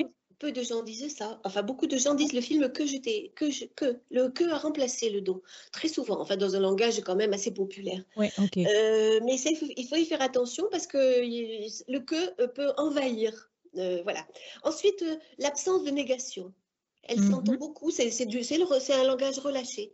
disaient 0.83 1.09
ça. 1.09 1.39
Enfin, 1.43 1.63
beaucoup 1.63 1.87
de 1.87 1.97
gens 1.97 2.15
disent 2.15 2.33
le 2.33 2.41
film 2.41 2.71
que 2.71 2.85
je 2.85 2.97
t'ai, 2.97 3.31
que, 3.35 3.45
que 3.75 3.97
le 4.11 4.29
que 4.29 4.43
a 4.49 4.57
remplacé 4.57 5.09
le 5.09 5.21
don. 5.21 5.41
Très 5.71 5.87
souvent, 5.87 6.19
enfin, 6.19 6.37
dans 6.37 6.55
un 6.55 6.59
langage 6.59 7.01
quand 7.01 7.15
même 7.15 7.33
assez 7.33 7.51
populaire. 7.51 8.03
Euh, 8.17 9.19
mais 9.23 9.37
il 9.39 9.87
faut 9.87 9.95
y 9.95 10.05
faire 10.05 10.21
attention 10.21 10.65
parce 10.71 10.87
que 10.87 10.97
le 10.97 11.99
que 11.99 12.45
peut 12.47 12.71
envahir. 12.77 13.49
Euh, 13.77 14.01
voilà. 14.03 14.25
Ensuite, 14.63 15.01
euh, 15.01 15.15
l'absence 15.37 15.83
de 15.83 15.91
négation. 15.91 16.53
Elle 17.03 17.19
mmh 17.19 17.31
s'entend 17.31 17.53
beaucoup. 17.55 17.91
C'est, 17.91 18.09
un 18.93 19.03
langage 19.03 19.39
relâché. 19.39 19.93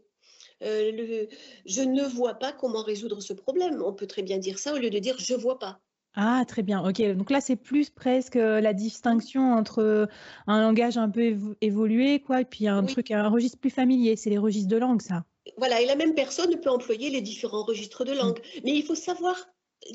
Euh, 0.64 0.92
le, 0.92 1.28
je 1.66 1.82
ne 1.82 2.04
vois 2.04 2.36
pas 2.36 2.52
comment 2.54 2.84
résoudre 2.84 3.20
ce 3.22 3.34
problème. 3.34 3.82
On 3.84 3.94
peut 3.94 4.08
très 4.08 4.22
bien 4.22 4.38
dire 4.38 4.60
ça 4.60 4.74
au 4.74 4.78
lieu 4.78 4.90
de 4.90 5.00
dire 5.00 5.16
je 5.20 5.34
vois 5.34 5.60
pas. 5.60 5.80
Ah, 6.16 6.44
très 6.48 6.62
bien. 6.62 6.84
Ok. 6.84 7.02
Donc 7.16 7.30
là, 7.30 7.42
c'est 7.42 7.56
plus 7.56 7.90
presque 7.90 8.36
la 8.36 8.74
distinction 8.74 9.54
entre 9.54 10.10
un 10.48 10.62
langage 10.62 10.98
un 10.98 11.10
peu 11.10 11.36
évolué, 11.62 12.20
quoi, 12.20 12.42
et 12.42 12.46
puis 12.46 12.68
un 12.68 12.84
truc, 12.84 13.12
un 13.12 13.30
registre 13.30 13.58
plus 13.58 13.70
familier. 13.70 14.16
C'est 14.16 14.30
les 14.30 14.38
registres 14.38 14.70
de 14.70 14.78
langue, 14.78 15.02
ça. 15.02 15.24
Voilà. 15.58 15.82
Et 15.82 15.86
la 15.86 15.96
même 15.96 16.14
personne 16.14 16.60
peut 16.60 16.70
employer 16.70 17.10
les 17.10 17.22
différents 17.22 17.64
registres 17.64 18.06
de 18.06 18.14
langue. 18.14 18.40
Mmh. 18.40 18.60
Mais 18.66 18.72
il 18.72 18.84
faut 18.84 18.96
savoir 18.96 19.36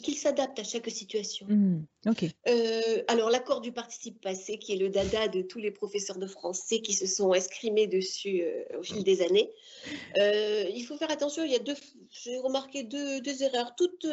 qu'il 0.02 0.16
s'adapte 0.16 0.58
à 0.58 0.64
chaque 0.64 0.90
situation. 0.90 1.46
Mmh, 1.48 1.84
euh, 2.48 3.02
alors, 3.08 3.30
l'accord 3.30 3.60
du 3.60 3.72
participe 3.72 4.20
passé, 4.20 4.58
qui 4.58 4.72
est 4.72 4.76
le 4.76 4.88
dada 4.88 5.28
de 5.28 5.42
tous 5.42 5.58
les 5.58 5.70
professeurs 5.70 6.18
de 6.18 6.26
français 6.26 6.80
qui 6.80 6.92
se 6.92 7.06
sont 7.06 7.32
escrimés 7.34 7.86
dessus 7.86 8.42
euh, 8.42 8.78
au 8.78 8.82
fil 8.82 9.04
des 9.04 9.22
années, 9.22 9.50
euh, 10.18 10.64
il 10.74 10.82
faut 10.82 10.96
faire 10.96 11.10
attention. 11.10 11.44
Il 11.44 11.52
y 11.52 11.56
a 11.56 11.60
deux, 11.60 11.76
j'ai 12.10 12.36
remarqué 12.38 12.82
deux, 12.82 13.20
deux, 13.20 13.42
erreurs. 13.42 13.74
Toutes, 13.76 14.06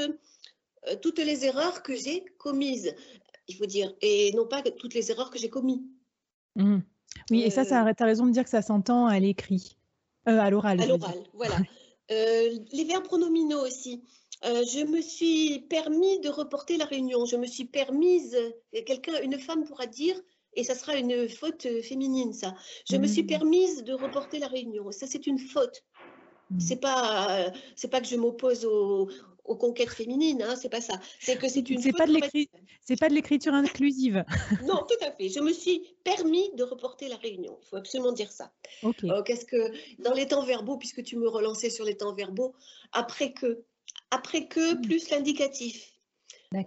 toutes 1.01 1.19
les 1.19 1.45
erreurs 1.45 1.83
que 1.83 1.95
j'ai 1.95 2.25
commises, 2.37 2.93
il 3.47 3.55
faut 3.55 3.65
dire, 3.65 3.93
et 4.01 4.31
non 4.33 4.47
pas 4.47 4.61
toutes 4.61 4.93
les 4.93 5.11
erreurs 5.11 5.29
que 5.29 5.39
j'ai 5.39 5.49
commises. 5.49 5.81
Mmh. 6.55 6.79
Oui, 7.29 7.43
et 7.43 7.49
ça, 7.49 7.63
ça 7.63 7.85
tu 7.93 8.03
as 8.03 8.05
raison 8.05 8.25
de 8.25 8.31
dire 8.31 8.43
que 8.43 8.49
ça 8.49 8.61
s'entend 8.61 9.07
à 9.07 9.19
l'écrit, 9.19 9.77
à 10.25 10.49
l'oral. 10.49 10.81
À 10.81 10.85
l'oral, 10.85 11.23
voilà. 11.33 11.57
les 12.09 12.83
verbes 12.85 13.03
pronominaux 13.03 13.65
aussi. 13.65 14.03
Euh, 14.45 14.63
je 14.65 14.85
me 14.85 15.01
suis 15.01 15.61
permis 15.69 16.19
de 16.19 16.29
reporter 16.29 16.77
la 16.77 16.85
réunion. 16.85 17.25
Je 17.25 17.37
me 17.37 17.45
suis 17.45 17.65
permise, 17.65 18.37
quelqu'un, 18.85 19.21
une 19.21 19.39
femme 19.39 19.63
pourra 19.63 19.85
dire, 19.85 20.19
et 20.53 20.63
ça 20.63 20.75
sera 20.75 20.95
une 20.97 21.29
faute 21.29 21.67
féminine, 21.81 22.33
ça. 22.33 22.53
Je 22.89 22.97
me 22.97 23.07
suis 23.07 23.23
mmh. 23.23 23.27
permise 23.27 23.83
de 23.83 23.93
reporter 23.93 24.39
la 24.39 24.47
réunion. 24.47 24.91
Ça, 24.91 25.07
c'est 25.07 25.27
une 25.27 25.39
faute. 25.39 25.83
Mmh. 26.49 26.59
C'est 26.59 26.75
pas, 26.75 27.51
c'est 27.75 27.87
pas 27.87 28.01
que 28.01 28.07
je 28.07 28.17
m'oppose 28.17 28.67
aux, 29.45 29.55
conquêtes 29.55 29.89
féminines, 29.89 30.41
hein, 30.41 30.55
c'est 30.55 30.69
pas 30.69 30.81
ça. 30.81 30.99
C'est 31.19 31.37
que 31.37 31.47
c'est 31.47 31.69
une. 31.69 31.81
C'est 31.81 31.91
pas 31.91 32.07
de 32.07 32.19
c'est 32.81 32.99
pas 32.99 33.09
de 33.09 33.13
l'écriture 33.13 33.53
inclusive. 33.53 34.23
non, 34.65 34.85
tout 34.87 35.05
à 35.05 35.11
fait. 35.11 35.29
Je 35.29 35.39
me 35.39 35.53
suis 35.53 35.95
permis 36.03 36.51
de 36.55 36.63
reporter 36.63 37.07
la 37.07 37.17
réunion. 37.17 37.57
Il 37.61 37.67
faut 37.67 37.77
absolument 37.77 38.11
dire 38.11 38.31
ça. 38.31 38.51
Ok. 38.83 39.03
Euh, 39.03 39.21
qu'est-ce 39.23 39.45
que 39.45 39.71
dans 39.99 40.13
les 40.13 40.27
temps 40.27 40.45
verbaux, 40.45 40.77
puisque 40.77 41.03
tu 41.03 41.17
me 41.17 41.27
relançais 41.27 41.69
sur 41.69 41.85
les 41.85 41.97
temps 41.97 42.13
verbaux, 42.13 42.53
après 42.91 43.33
que 43.33 43.63
après 44.11 44.47
que 44.47 44.75
mmh. 44.75 44.81
plus 44.81 45.09
l'indicatif. 45.09 45.89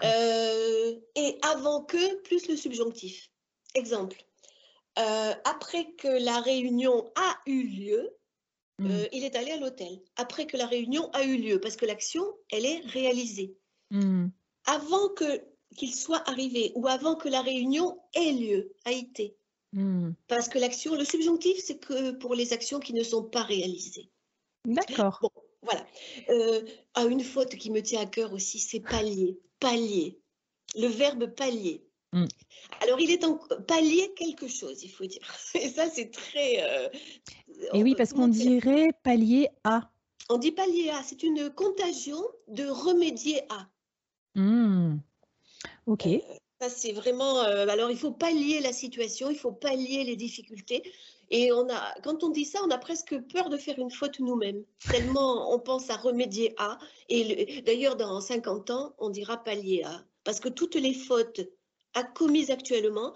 Euh, 0.02 0.96
et 1.14 1.38
avant 1.42 1.82
que 1.84 2.16
plus 2.22 2.48
le 2.48 2.56
subjonctif. 2.56 3.30
Exemple. 3.74 4.24
Euh, 4.98 5.34
après 5.44 5.92
que 5.92 6.08
la 6.08 6.40
réunion 6.40 7.12
a 7.14 7.38
eu 7.46 7.62
lieu, 7.64 8.16
mmh. 8.78 8.90
euh, 8.90 9.06
il 9.12 9.24
est 9.24 9.36
allé 9.36 9.52
à 9.52 9.56
l'hôtel. 9.58 10.00
Après 10.16 10.46
que 10.46 10.56
la 10.56 10.66
réunion 10.66 11.10
a 11.12 11.24
eu 11.24 11.36
lieu, 11.36 11.60
parce 11.60 11.76
que 11.76 11.86
l'action, 11.86 12.24
elle 12.50 12.66
est 12.66 12.80
réalisée. 12.86 13.56
Mmh. 13.90 14.28
Avant 14.64 15.08
que 15.10 15.42
qu'il 15.76 15.94
soit 15.94 16.26
arrivé 16.28 16.72
ou 16.74 16.86
avant 16.86 17.16
que 17.16 17.28
la 17.28 17.42
réunion 17.42 17.98
ait 18.14 18.32
lieu, 18.32 18.72
a 18.84 18.92
été. 18.92 19.36
Parce 20.26 20.48
que 20.48 20.58
l'action, 20.58 20.94
le 20.94 21.04
subjonctif, 21.04 21.58
c'est 21.62 21.78
que 21.78 22.12
pour 22.12 22.34
les 22.34 22.54
actions 22.54 22.80
qui 22.80 22.94
ne 22.94 23.02
sont 23.02 23.24
pas 23.24 23.42
réalisées. 23.42 24.08
D'accord. 24.64 25.30
Voilà. 25.62 25.86
Euh, 26.30 26.62
à 26.94 27.04
une 27.04 27.22
faute 27.22 27.56
qui 27.56 27.70
me 27.70 27.82
tient 27.82 28.00
à 28.00 28.06
cœur 28.06 28.32
aussi, 28.32 28.58
c'est 28.58 28.80
pallier. 28.80 29.38
Pallier. 29.60 30.18
Le 30.76 30.86
verbe 30.86 31.26
pallier. 31.34 31.84
Mm. 32.12 32.24
Alors, 32.82 33.00
il 33.00 33.10
est 33.10 33.24
en 33.24 33.36
pallier 33.66 34.12
quelque 34.14 34.48
chose, 34.48 34.82
il 34.82 34.90
faut 34.90 35.06
dire. 35.06 35.20
Et 35.54 35.68
ça, 35.68 35.90
c'est 35.90 36.10
très. 36.10 36.62
Euh, 36.62 36.88
Et 37.72 37.82
oui, 37.82 37.94
parce 37.94 38.12
qu'on 38.12 38.28
dirait 38.28 38.90
pallier 39.02 39.48
à. 39.64 39.90
On 40.28 40.38
dit 40.38 40.52
pallier 40.52 40.90
à. 40.90 41.02
C'est 41.02 41.22
une 41.22 41.50
contagion 41.50 42.22
de 42.48 42.66
remédier 42.66 43.42
à. 43.48 43.68
Mm. 44.34 44.98
Ok. 45.86 46.06
Euh, 46.06 46.18
ça, 46.60 46.68
c'est 46.68 46.92
vraiment. 46.92 47.40
alors, 47.40 47.90
il 47.90 47.98
faut 47.98 48.12
pallier 48.12 48.60
la 48.60 48.72
situation, 48.72 49.30
il 49.30 49.38
faut 49.38 49.52
pallier 49.52 50.04
les 50.04 50.16
difficultés. 50.16 50.82
Et 51.30 51.52
on 51.52 51.68
a, 51.68 51.94
quand 52.02 52.22
on 52.22 52.30
dit 52.30 52.44
ça, 52.44 52.60
on 52.64 52.70
a 52.70 52.78
presque 52.78 53.18
peur 53.32 53.48
de 53.48 53.56
faire 53.56 53.78
une 53.78 53.90
faute 53.90 54.20
nous-mêmes, 54.20 54.62
tellement 54.88 55.52
on 55.54 55.58
pense 55.58 55.90
à 55.90 55.96
remédier 55.96 56.54
à. 56.56 56.78
Et 57.08 57.62
d'ailleurs, 57.62 57.96
dans 57.96 58.20
50 58.20 58.70
ans, 58.70 58.94
on 58.98 59.10
dira 59.10 59.42
pallier 59.42 59.82
à. 59.84 60.04
Parce 60.24 60.40
que 60.40 60.48
toutes 60.48 60.76
les 60.76 60.94
fautes 60.94 61.40
à 61.94 62.04
commises 62.04 62.50
actuellement 62.50 63.14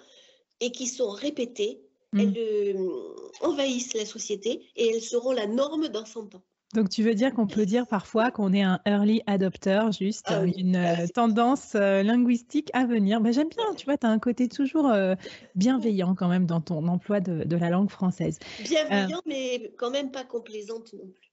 et 0.61 0.73
qui 0.73 0.87
sont 0.87 1.11
répétées, 1.11 1.83
mmh. 2.13 2.21
elles 2.21 2.39
euh, 2.39 3.15
envahissent 3.41 3.95
la 3.95 4.07
société 4.07 4.67
et 4.77 4.89
elles 4.89 5.03
seront 5.03 5.33
la 5.33 5.47
norme 5.47 5.89
dans 5.89 6.05
100 6.05 6.35
ans. 6.35 6.43
Donc, 6.73 6.89
tu 6.89 7.03
veux 7.03 7.15
dire 7.15 7.35
qu'on 7.35 7.49
peut 7.49 7.67
dire 7.67 7.87
parfois 7.87 8.31
qu'on 8.31 8.53
est 8.53 8.63
un 8.63 8.81
early 8.87 9.23
adopter, 9.27 9.89
juste 9.99 10.27
ah 10.29 10.45
une 10.45 10.77
euh, 10.77 11.07
tendance 11.13 11.75
euh, 11.75 12.05
linguistique 12.05 12.71
à 12.75 12.87
venir. 12.87 13.21
Ben, 13.21 13.33
J'aime 13.33 13.49
bien, 13.49 13.75
tu 13.77 13.87
vois, 13.87 13.99
tu 13.99 14.07
as 14.07 14.11
un 14.11 14.21
côté 14.21 14.49
toujours 14.49 14.87
euh, 14.87 15.17
bienveillant 15.57 16.15
quand 16.15 16.29
même 16.29 16.47
dans 16.47 16.61
ton 16.61 16.87
emploi 16.87 17.19
de, 17.19 17.43
de 17.43 17.57
la 17.57 17.71
langue 17.71 17.91
française. 17.91 18.39
Bienveillant, 18.61 19.21
mais 19.27 19.73
quand 19.79 19.91
même 19.91 20.13
pas 20.13 20.23
complaisante 20.23 20.93
non 20.95 21.09
plus. 21.09 21.30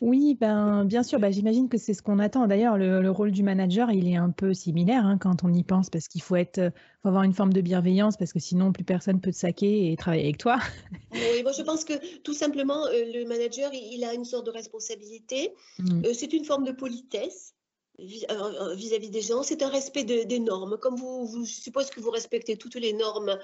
Oui, 0.00 0.36
ben, 0.40 0.84
bien 0.84 1.02
sûr, 1.02 1.18
ben, 1.18 1.32
j'imagine 1.32 1.68
que 1.68 1.78
c'est 1.78 1.94
ce 1.94 2.02
qu'on 2.02 2.18
attend. 2.18 2.46
D'ailleurs, 2.46 2.76
le, 2.76 3.10
rôle 3.10 3.30
du 3.30 3.42
manager, 3.42 3.90
il 3.90 4.08
est 4.08 4.16
un 4.16 4.30
peu 4.30 4.54
similaire 4.54 5.06
hein, 5.06 5.18
quand 5.18 5.44
on 5.44 5.52
y 5.52 5.62
pense, 5.62 5.90
parce 5.90 6.08
qu'il 6.08 6.22
faut 6.22 6.36
être, 6.36 6.72
faut 7.02 7.08
avoir 7.08 7.22
une 7.22 7.34
forme 7.34 7.52
de 7.52 7.60
bienveillance, 7.60 8.16
parce 8.16 8.32
que 8.32 8.40
sinon, 8.40 8.72
plus 8.72 8.84
personne 8.84 9.20
peut 9.20 9.30
te 9.30 9.36
saquer 9.36 9.92
et 9.92 9.96
travailler 9.96 10.24
avec 10.24 10.38
toi. 10.38 10.58
Oui, 11.12 11.42
moi, 11.42 11.52
je 11.52 11.62
pense 11.62 11.84
que 11.84 11.92
tout 12.22 12.32
simplement, 12.32 12.86
euh, 12.86 13.04
le 13.12 13.26
manager, 13.26 13.70
il, 13.72 14.02
a 14.04 14.14
une 14.14 14.24
sorte 14.24 14.46
de 14.46 14.50
responsabilité. 14.50 15.52
Mmh. 15.78 16.02
Euh, 16.06 16.10
c'est 16.14 16.32
une 16.32 16.44
forme 16.44 16.64
de 16.64 16.72
politesse. 16.72 17.54
Euh, 18.00 18.74
vis-à-vis 18.74 19.10
des 19.10 19.20
gens, 19.20 19.42
c'est 19.42 19.62
un 19.62 19.68
respect 19.68 20.04
des 20.04 20.38
normes. 20.38 20.76
Comme 20.80 20.96
vous, 20.96 21.26
vous, 21.26 21.44
je 21.44 21.52
suppose 21.52 21.90
que 21.90 22.00
vous 22.00 22.10
respectez 22.10 22.56
toutes 22.56 22.76
les 22.76 22.92
normes 22.92 23.38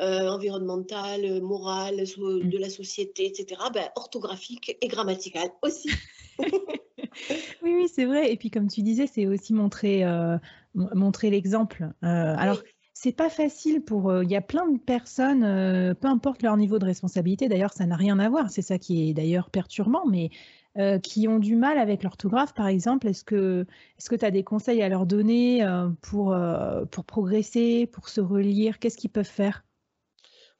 euh, 0.00 0.28
environnementales, 0.28 1.40
morales, 1.40 2.04
mmh. 2.16 2.48
de 2.48 2.58
la 2.58 2.68
société, 2.68 3.26
etc., 3.26 3.60
ben, 3.72 3.88
orthographiques 3.96 4.76
et 4.80 4.88
grammaticales 4.88 5.50
aussi. 5.62 5.90
oui, 6.38 7.74
oui, 7.74 7.88
c'est 7.92 8.04
vrai. 8.04 8.32
Et 8.32 8.36
puis, 8.36 8.50
comme 8.50 8.68
tu 8.68 8.82
disais, 8.82 9.06
c'est 9.06 9.26
aussi 9.26 9.52
montrer, 9.54 10.04
euh, 10.04 10.36
montrer 10.74 11.30
l'exemple. 11.30 11.88
alors, 12.02 12.60
c'est 12.94 13.12
pas 13.12 13.30
facile 13.30 13.82
pour. 13.82 14.22
Il 14.22 14.30
y 14.30 14.36
a 14.36 14.40
plein 14.40 14.68
de 14.68 14.78
personnes, 14.78 15.94
peu 16.00 16.08
importe 16.08 16.42
leur 16.42 16.56
niveau 16.56 16.78
de 16.78 16.84
responsabilité. 16.84 17.48
D'ailleurs, 17.48 17.72
ça 17.72 17.84
n'a 17.84 17.96
rien 17.96 18.18
à 18.18 18.28
voir. 18.28 18.50
C'est 18.50 18.62
ça 18.62 18.78
qui 18.78 19.08
est 19.08 19.12
d'ailleurs 19.14 19.50
perturbant. 19.50 20.06
Mais 20.06 20.30
euh, 20.78 20.98
qui 20.98 21.28
ont 21.28 21.38
du 21.38 21.54
mal 21.54 21.76
avec 21.76 22.02
l'orthographe, 22.02 22.54
par 22.54 22.66
exemple 22.66 23.06
Est-ce 23.06 23.24
que 23.24 23.66
est 23.98 24.18
tu 24.18 24.24
as 24.24 24.30
des 24.30 24.42
conseils 24.42 24.82
à 24.82 24.88
leur 24.88 25.04
donner 25.04 25.62
euh, 25.62 25.88
pour, 26.00 26.32
euh, 26.32 26.86
pour 26.86 27.04
progresser, 27.04 27.86
pour 27.86 28.08
se 28.08 28.22
relire? 28.22 28.78
Qu'est-ce 28.78 28.96
qu'ils 28.96 29.10
peuvent 29.10 29.24
faire? 29.24 29.64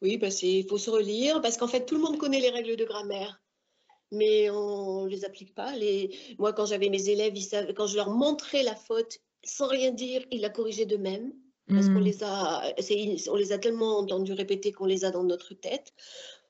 Oui, 0.02 0.18
bah 0.18 0.28
il 0.42 0.66
faut 0.68 0.76
se 0.76 0.90
relire 0.90 1.40
parce 1.40 1.56
qu'en 1.56 1.66
fait, 1.66 1.86
tout 1.86 1.94
le 1.94 2.02
monde 2.02 2.18
connaît 2.18 2.40
les 2.40 2.50
règles 2.50 2.76
de 2.76 2.84
grammaire. 2.84 3.40
mais 4.10 4.50
on 4.50 5.04
ne 5.04 5.08
les 5.08 5.24
applique 5.24 5.54
pas. 5.54 5.74
Les... 5.76 6.14
Moi, 6.38 6.52
quand 6.52 6.66
j'avais 6.66 6.90
mes 6.90 7.08
élèves, 7.08 7.34
ils 7.34 7.42
savaient, 7.42 7.72
quand 7.72 7.86
je 7.86 7.96
leur 7.96 8.10
montrais 8.10 8.62
la 8.62 8.74
faute, 8.74 9.18
sans 9.42 9.66
rien 9.66 9.92
dire, 9.92 10.22
ils 10.30 10.42
la 10.42 10.50
corrigeaient 10.50 10.84
d'eux-mêmes. 10.84 11.32
Parce 11.68 11.86
qu'on 11.86 12.00
mmh. 12.00 12.04
les 12.04 12.24
a, 12.24 12.74
on 13.30 13.36
les 13.36 13.52
a 13.52 13.58
tellement 13.58 13.98
entendus 13.98 14.32
répéter 14.32 14.72
qu'on 14.72 14.84
les 14.84 15.04
a 15.04 15.10
dans 15.10 15.22
notre 15.22 15.54
tête, 15.54 15.94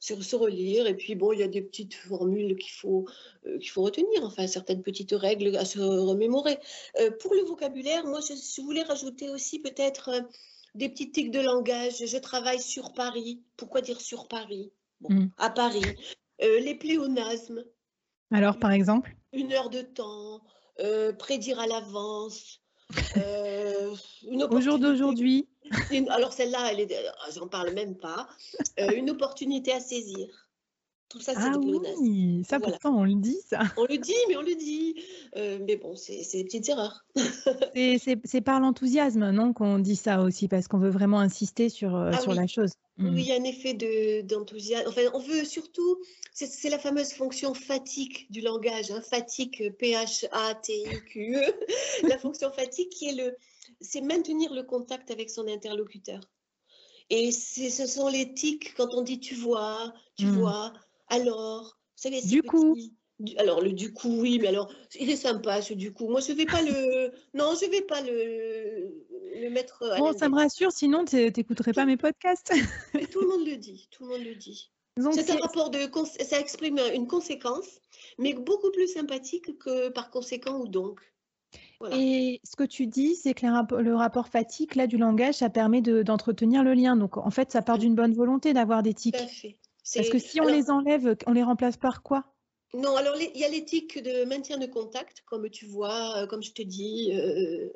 sur 0.03 0.25
se 0.25 0.35
relire. 0.35 0.89
Et 0.89 0.97
puis 0.97 1.15
bon, 1.15 1.33
il 1.33 1.39
y 1.39 1.43
a 1.45 1.49
des 1.49 1.63
petites 1.63 1.95
formules 1.95 2.57
qu'il 2.57 2.73
faut, 2.73 3.07
euh, 3.47 3.57
qu'il 3.59 3.71
faut 3.71 3.83
retenir, 3.83 4.25
enfin 4.25 4.49
certaines 4.49 4.83
petites 4.83 5.13
règles 5.13 5.57
à 5.57 5.65
se 5.65 5.79
remémorer. 5.79 6.59
Euh, 7.01 7.13
pour 7.21 7.33
le 7.35 7.43
vocabulaire, 7.43 8.05
moi, 8.05 8.19
je, 8.21 8.61
voulais 8.63 8.83
rajouter 8.83 9.31
aussi 9.31 9.61
peut-être 9.61 10.09
euh, 10.09 10.21
des 10.75 10.89
petites 10.89 11.15
tics 11.15 11.31
de 11.31 11.41
langage. 11.41 12.05
Je 12.05 12.19
travaille 12.19 12.61
sur 12.61 12.93
Paris. 12.93 13.43
Pourquoi 13.57 13.81
dire 13.81 14.01
sur 14.01 14.27
Paris? 14.27 14.73
Bon, 15.01 15.15
mmh. 15.15 15.31
À 15.39 15.51
Paris. 15.51 15.85
les 16.41 16.75
pléonasmes. 16.75 17.65
Alors, 18.33 18.59
par 18.59 18.73
exemple? 18.73 19.15
Une 19.33 19.53
heure 19.53 19.71
de 19.71 19.83
temps, 19.83 20.41
prédire 21.19 21.61
à 21.61 21.69
l'avance. 21.69 22.62
Euh, 23.17 23.95
Au 24.51 24.61
jour 24.61 24.79
d'aujourd'hui. 24.79 25.49
Alors 26.11 26.33
celle-là, 26.33 26.73
elle 26.73 26.87
ah, 26.93 27.31
j'en 27.35 27.49
parle 27.49 27.73
même 27.73 27.97
pas. 27.97 28.29
Euh, 28.81 28.91
une 28.95 29.11
opportunité 29.11 29.73
à 29.73 29.81
saisir. 29.81 30.42
Tout 31.13 31.21
ça, 31.21 31.35
c'est 31.35 31.41
ah 31.43 31.59
oui, 31.59 32.43
ça 32.49 32.59
pourtant 32.59 32.97
on 32.99 33.05
le 33.05 33.17
dit, 33.17 33.37
ça. 33.47 33.61
On 33.77 33.85
le 33.85 33.99
dit, 33.99 34.15
mais 34.29 34.37
on 34.39 34.41
le 34.41 34.55
dit. 34.55 34.95
Euh, 35.37 35.59
mais 35.61 35.77
bon, 35.77 35.95
c'est 35.95 36.23
des 36.33 36.45
petites 36.45 36.71
erreurs. 36.71 37.05
c'est 38.25 38.41
par 38.41 38.61
l'enthousiasme, 38.61 39.31
non, 39.31 39.53
qu'on 39.53 39.79
dit 39.79 39.97
ça 39.97 40.23
aussi, 40.23 40.49
parce 40.49 40.69
qu'on 40.69 40.79
veut 40.79 40.89
vraiment 40.89 41.21
insister 41.21 41.69
sur, 41.69 41.95
euh, 41.95 42.13
ah 42.15 42.19
sur 42.19 42.33
la 42.33 42.47
chose. 42.47 42.71
Oui, 42.97 43.11
mm. 43.11 43.19
il 43.19 43.27
y 43.27 43.33
a 43.33 43.35
un 43.35 43.45
effet 43.45 44.23
d'enthousiasme. 44.23 44.89
enfin, 44.89 45.03
on 45.13 45.19
veut 45.19 45.45
surtout, 45.45 45.99
c'est 46.33 46.71
la 46.71 46.79
fameuse 46.79 47.13
fonction 47.13 47.53
fatigue 47.53 48.27
du 48.31 48.41
langage, 48.41 48.91
hein, 48.91 49.03
fatigue, 49.03 49.71
P-H-A-T-I-Q-E. 49.79 51.43
la 52.09 52.17
fonction 52.17 52.51
fatigue 52.53 52.89
qui 52.89 53.09
est 53.11 53.17
le, 53.17 53.37
c'est 53.83 54.01
maintenir 54.01 54.55
le 54.55 54.63
contact 54.63 55.11
avec 55.11 55.29
son 55.29 55.47
interlocuteur. 55.47 56.21
Et 57.11 57.33
ce 57.33 57.87
sont 57.87 58.09
les 58.09 58.33
tics 58.33 58.73
quand 58.79 58.95
on 58.95 59.03
dit 59.03 59.21
tu 59.21 59.35
vois, 59.35 59.93
tu 60.17 60.25
mm. 60.25 60.39
vois, 60.39 60.73
alors, 61.13 61.79
vous 61.97 62.03
savez, 62.03 62.23
du 62.23 62.43
coup. 62.43 62.75
alors 63.37 63.61
le 63.61 63.73
du 63.73 63.93
coup, 63.93 64.21
oui, 64.21 64.39
mais 64.41 64.49
alors 64.49 64.73
il 64.99 65.11
est 65.11 65.17
sympa 65.17 65.61
ce 65.61 65.75
du 65.75 65.93
coup. 65.93 66.09
Moi, 66.09 66.21
je 66.21 66.33
vais 66.33 66.47
pas 66.47 66.63
le, 66.63 67.13
non, 67.35 67.55
je 67.61 67.71
vais 67.71 67.83
pas 67.83 68.01
le, 68.01 69.05
le 69.41 69.51
mettre. 69.51 69.85
bon, 69.99 70.13
ça 70.17 70.29
me 70.29 70.37
rassure. 70.37 70.73
Sinon, 70.73 71.05
tu 71.05 71.17
n'écouterais 71.17 71.73
pas 71.73 71.85
mes 71.85 71.97
podcasts. 71.97 72.53
mais 72.95 73.07
tout 73.07 73.21
le 73.21 73.29
monde 73.29 73.47
le 73.47 73.57
dit. 73.57 73.89
Tout 73.91 74.05
le 74.05 74.11
monde 74.11 74.25
le 74.25 74.35
dit. 74.35 74.71
C'est 75.13 75.31
un 75.31 75.37
rapport 75.37 75.71
de, 75.71 75.89
ça 76.21 76.39
exprime 76.39 76.79
une 76.95 77.07
conséquence, 77.07 77.81
mais 78.19 78.35
beaucoup 78.35 78.71
plus 78.71 78.89
sympathique 78.89 79.59
que 79.59 79.89
par 79.89 80.11
conséquent 80.11 80.59
ou 80.61 80.69
donc. 80.69 81.01
Et 81.91 82.41
ce 82.45 82.57
que 82.57 82.65
tu 82.65 82.87
dis, 82.87 83.17
c'est 83.17 83.35
que 83.35 83.75
le 83.77 83.95
rapport 83.95 84.29
fatigue 84.29 84.75
là 84.77 84.87
du 84.87 84.99
langage, 84.99 85.37
ça 85.37 85.51
permet 85.51 85.81
d'entretenir 85.81 86.63
le 86.63 86.75
lien. 86.75 86.97
Donc 86.97 87.17
en 87.17 87.31
fait, 87.31 87.51
ça 87.51 87.63
part 87.63 87.79
d'une 87.79 87.95
bonne 87.95 88.15
volonté 88.15 88.53
d'avoir 88.53 88.83
des 88.83 88.95
tics. 88.95 89.17
Tout 89.17 89.23
à 89.23 89.27
fait. 89.27 89.59
Parce 89.95 90.09
que 90.09 90.19
si 90.19 90.41
on 90.41 90.47
les 90.47 90.71
enlève, 90.71 91.17
on 91.27 91.33
les 91.33 91.43
remplace 91.43 91.77
par 91.77 92.03
quoi? 92.03 92.25
Non, 92.75 92.97
alors 92.97 93.17
il 93.21 93.39
y 93.39 93.45
a 93.45 93.49
l'éthique 93.49 94.03
de 94.03 94.25
maintien 94.25 94.57
de 94.57 94.67
contact, 94.67 95.23
comme 95.27 95.51
tu 95.51 95.67
vois, 95.67 96.17
euh, 96.17 96.27
comme 96.27 96.43
je 96.43 96.53
te 96.53 96.63
dis, 96.63 97.11
euh, 97.13 97.69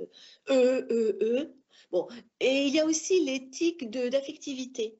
E, 0.48 0.86
E, 0.90 1.18
E. 1.20 1.54
Bon, 1.90 2.08
et 2.40 2.66
il 2.66 2.74
y 2.74 2.80
a 2.80 2.86
aussi 2.86 3.22
l'éthique 3.22 3.90
d'affectivité. 3.90 4.98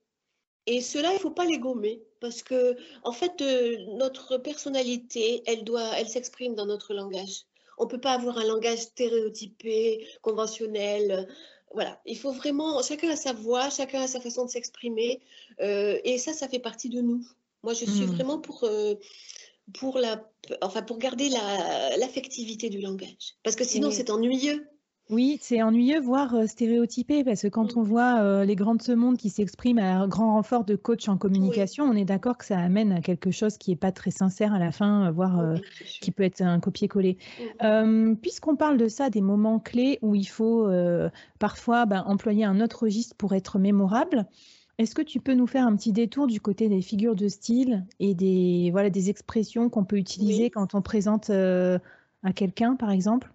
Et 0.66 0.80
cela, 0.80 1.10
il 1.12 1.14
ne 1.14 1.20
faut 1.20 1.30
pas 1.30 1.44
les 1.44 1.58
gommer, 1.58 2.02
parce 2.20 2.42
que, 2.42 2.76
en 3.04 3.12
fait, 3.12 3.40
euh, 3.40 3.76
notre 3.96 4.36
personnalité, 4.36 5.42
elle 5.46 5.64
doit, 5.64 5.92
elle 5.96 6.08
s'exprime 6.08 6.54
dans 6.54 6.66
notre 6.66 6.92
langage. 6.92 7.44
On 7.78 7.84
ne 7.84 7.88
peut 7.88 8.00
pas 8.00 8.12
avoir 8.12 8.38
un 8.38 8.44
langage 8.44 8.80
stéréotypé, 8.80 10.06
conventionnel 10.22 11.28
voilà, 11.72 12.00
il 12.06 12.16
faut 12.16 12.32
vraiment, 12.32 12.82
chacun 12.82 13.10
a 13.10 13.16
sa 13.16 13.32
voix, 13.32 13.70
chacun 13.70 14.02
a 14.02 14.06
sa 14.06 14.20
façon 14.20 14.44
de 14.44 14.50
s'exprimer, 14.50 15.20
euh, 15.60 15.98
et 16.04 16.18
ça, 16.18 16.32
ça 16.32 16.48
fait 16.48 16.58
partie 16.58 16.88
de 16.88 17.00
nous. 17.00 17.26
Moi, 17.62 17.74
je 17.74 17.84
suis 17.84 18.06
hmm. 18.06 18.14
vraiment 18.14 18.38
pour, 18.38 18.64
euh, 18.64 18.94
pour, 19.74 19.98
la, 19.98 20.22
enfin, 20.62 20.82
pour 20.82 20.98
garder 20.98 21.28
l'affectivité 21.98 22.70
du 22.70 22.80
langage, 22.80 23.34
parce 23.42 23.56
que 23.56 23.64
sinon, 23.64 23.90
c'est 23.90 24.10
ennuyeux. 24.10 24.66
Oui, 25.08 25.38
c'est 25.40 25.62
ennuyeux, 25.62 26.00
voire 26.00 26.34
euh, 26.34 26.46
stéréotypé, 26.48 27.22
parce 27.22 27.42
que 27.42 27.46
quand 27.46 27.76
mm. 27.76 27.78
on 27.78 27.82
voit 27.82 28.20
euh, 28.20 28.44
les 28.44 28.56
grands 28.56 28.74
de 28.74 28.82
ce 28.82 28.90
monde 28.90 29.16
qui 29.16 29.30
s'expriment 29.30 29.78
à 29.78 29.98
un 29.98 30.08
grand 30.08 30.34
renfort 30.34 30.64
de 30.64 30.74
coach 30.74 31.08
en 31.08 31.16
communication, 31.16 31.84
on 31.84 31.92
est 31.92 32.04
d'accord 32.04 32.36
que 32.36 32.44
ça 32.44 32.58
amène 32.58 32.90
à 32.90 33.00
quelque 33.00 33.30
chose 33.30 33.56
qui 33.56 33.70
n'est 33.70 33.76
pas 33.76 33.92
très 33.92 34.10
sincère 34.10 34.52
à 34.52 34.58
la 34.58 34.72
fin, 34.72 35.06
euh, 35.06 35.10
voire 35.12 35.54
qui 36.00 36.10
peut 36.10 36.24
être 36.24 36.42
un 36.42 36.58
copier-coller. 36.58 37.18
Mm. 37.62 38.16
Puisqu'on 38.16 38.56
parle 38.56 38.78
de 38.78 38.88
ça, 38.88 39.08
des 39.08 39.20
moments 39.20 39.60
clés 39.60 40.00
où 40.02 40.16
il 40.16 40.26
faut 40.26 40.68
parfois 41.38 41.86
ben, 41.86 42.02
employer 42.06 42.44
un 42.44 42.60
autre 42.60 42.82
registre 42.82 43.14
pour 43.16 43.34
être 43.34 43.58
mémorable, 43.58 44.26
est-ce 44.78 44.94
que 44.94 45.02
tu 45.02 45.20
peux 45.20 45.34
nous 45.34 45.46
faire 45.46 45.66
un 45.66 45.76
petit 45.76 45.92
détour 45.92 46.26
du 46.26 46.40
côté 46.40 46.68
des 46.68 46.82
figures 46.82 47.14
de 47.14 47.28
style 47.28 47.86
et 48.00 48.14
des, 48.14 48.70
voilà, 48.72 48.90
des 48.90 49.08
expressions 49.08 49.70
qu'on 49.70 49.84
peut 49.84 49.96
utiliser 49.96 50.50
quand 50.50 50.74
on 50.74 50.82
présente 50.82 51.30
à 51.30 52.32
quelqu'un, 52.34 52.74
par 52.74 52.90
exemple? 52.90 53.32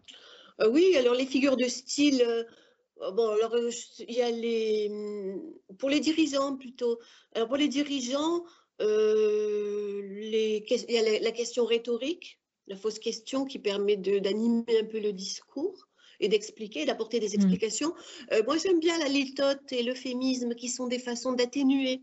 Euh, 0.60 0.70
oui, 0.70 0.96
alors 0.98 1.16
les 1.16 1.26
figures 1.26 1.58
de 1.58 1.66
style, 1.66 2.22
euh, 2.22 3.12
bon, 3.12 3.30
alors 3.30 3.54
euh, 3.56 3.70
il 4.00 4.14
y 4.14 4.22
a 4.22 4.32
les, 4.32 4.88
hum, 4.90 5.42
pour 5.78 5.90
les 5.90 6.00
dirigeants 6.00 6.56
plutôt. 6.58 7.00
Alors 7.34 7.48
pour 7.48 7.58
les 7.58 7.68
dirigeants, 7.68 8.44
les, 8.80 10.66
il 10.70 10.92
y 10.94 10.98
a 10.98 11.20
la, 11.20 11.32
question 11.32 11.66
rhétorique, 11.66 12.40
la 12.68 12.76
fausse 12.76 12.98
question 12.98 13.46
qui 13.46 13.60
permet 13.60 13.96
d'animer 13.96 14.80
un 14.80 14.86
peu 14.86 15.00
le 15.00 15.14
discours 15.14 15.88
et 16.20 16.28
d'expliquer, 16.28 16.86
d'apporter 16.86 17.20
des 17.20 17.30
mmh. 17.30 17.36
explications. 17.36 17.94
moi, 18.46 18.58
j'aime 18.58 18.80
bien 18.80 18.98
la 18.98 19.08
litote 19.08 19.72
et 19.72 19.84
l'euphémisme 19.84 20.56
qui 20.56 20.68
sont 20.68 20.88
des 20.88 20.98
façons 20.98 21.34
d'atténuer. 21.34 22.02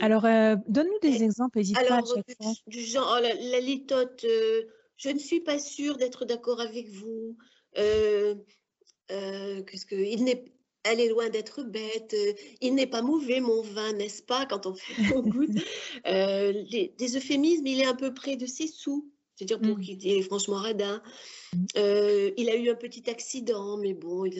Alors, 0.00 0.22
donne-nous 0.68 1.00
des 1.02 1.24
exemples, 1.24 1.58
n'hésite 1.58 1.76
pas 1.76 1.96
à 1.96 2.04
chaque 2.04 2.36
fois. 2.40 2.52
Du 2.68 2.80
genre, 2.80 3.18
la, 3.20 3.34
la 3.34 3.60
litote, 3.60 4.24
je 4.96 5.10
ne 5.10 5.18
suis 5.18 5.40
pas 5.40 5.58
sûre 5.58 5.96
d'être 5.96 6.24
d'accord 6.24 6.60
avec 6.60 6.88
vous. 6.88 7.36
Euh, 7.78 8.34
euh, 9.10 9.62
qu'est-ce 9.62 9.86
que 9.86 9.94
il 9.94 10.24
n'est 10.24 10.44
elle 10.88 11.00
est 11.00 11.08
loin 11.08 11.28
d'être 11.28 11.64
bête. 11.64 12.14
Il 12.60 12.76
n'est 12.76 12.86
pas 12.86 13.02
mauvais, 13.02 13.40
mon 13.40 13.60
vin, 13.60 13.92
n'est-ce 13.94 14.22
pas, 14.22 14.46
quand 14.46 14.66
on 14.66 14.74
fait 14.74 14.94
on 15.16 15.22
goûte. 15.22 15.50
Euh, 16.06 16.62
des 16.62 17.16
euphémismes, 17.16 17.66
il 17.66 17.80
est 17.80 17.86
un 17.86 17.96
peu 17.96 18.14
près 18.14 18.36
de 18.36 18.46
ses 18.46 18.68
sous. 18.68 19.10
C'est-à-dire 19.34 19.60
pour 19.60 19.78
mm. 19.78 19.80
qu'il 19.80 20.06
est 20.06 20.22
franchement 20.22 20.58
radin. 20.58 21.02
Mm. 21.54 21.66
il 22.36 22.48
a 22.48 22.54
eu 22.54 22.70
un 22.70 22.76
petit 22.76 23.10
accident, 23.10 23.78
mais 23.78 23.94
bon, 23.94 24.26
il 24.26 24.34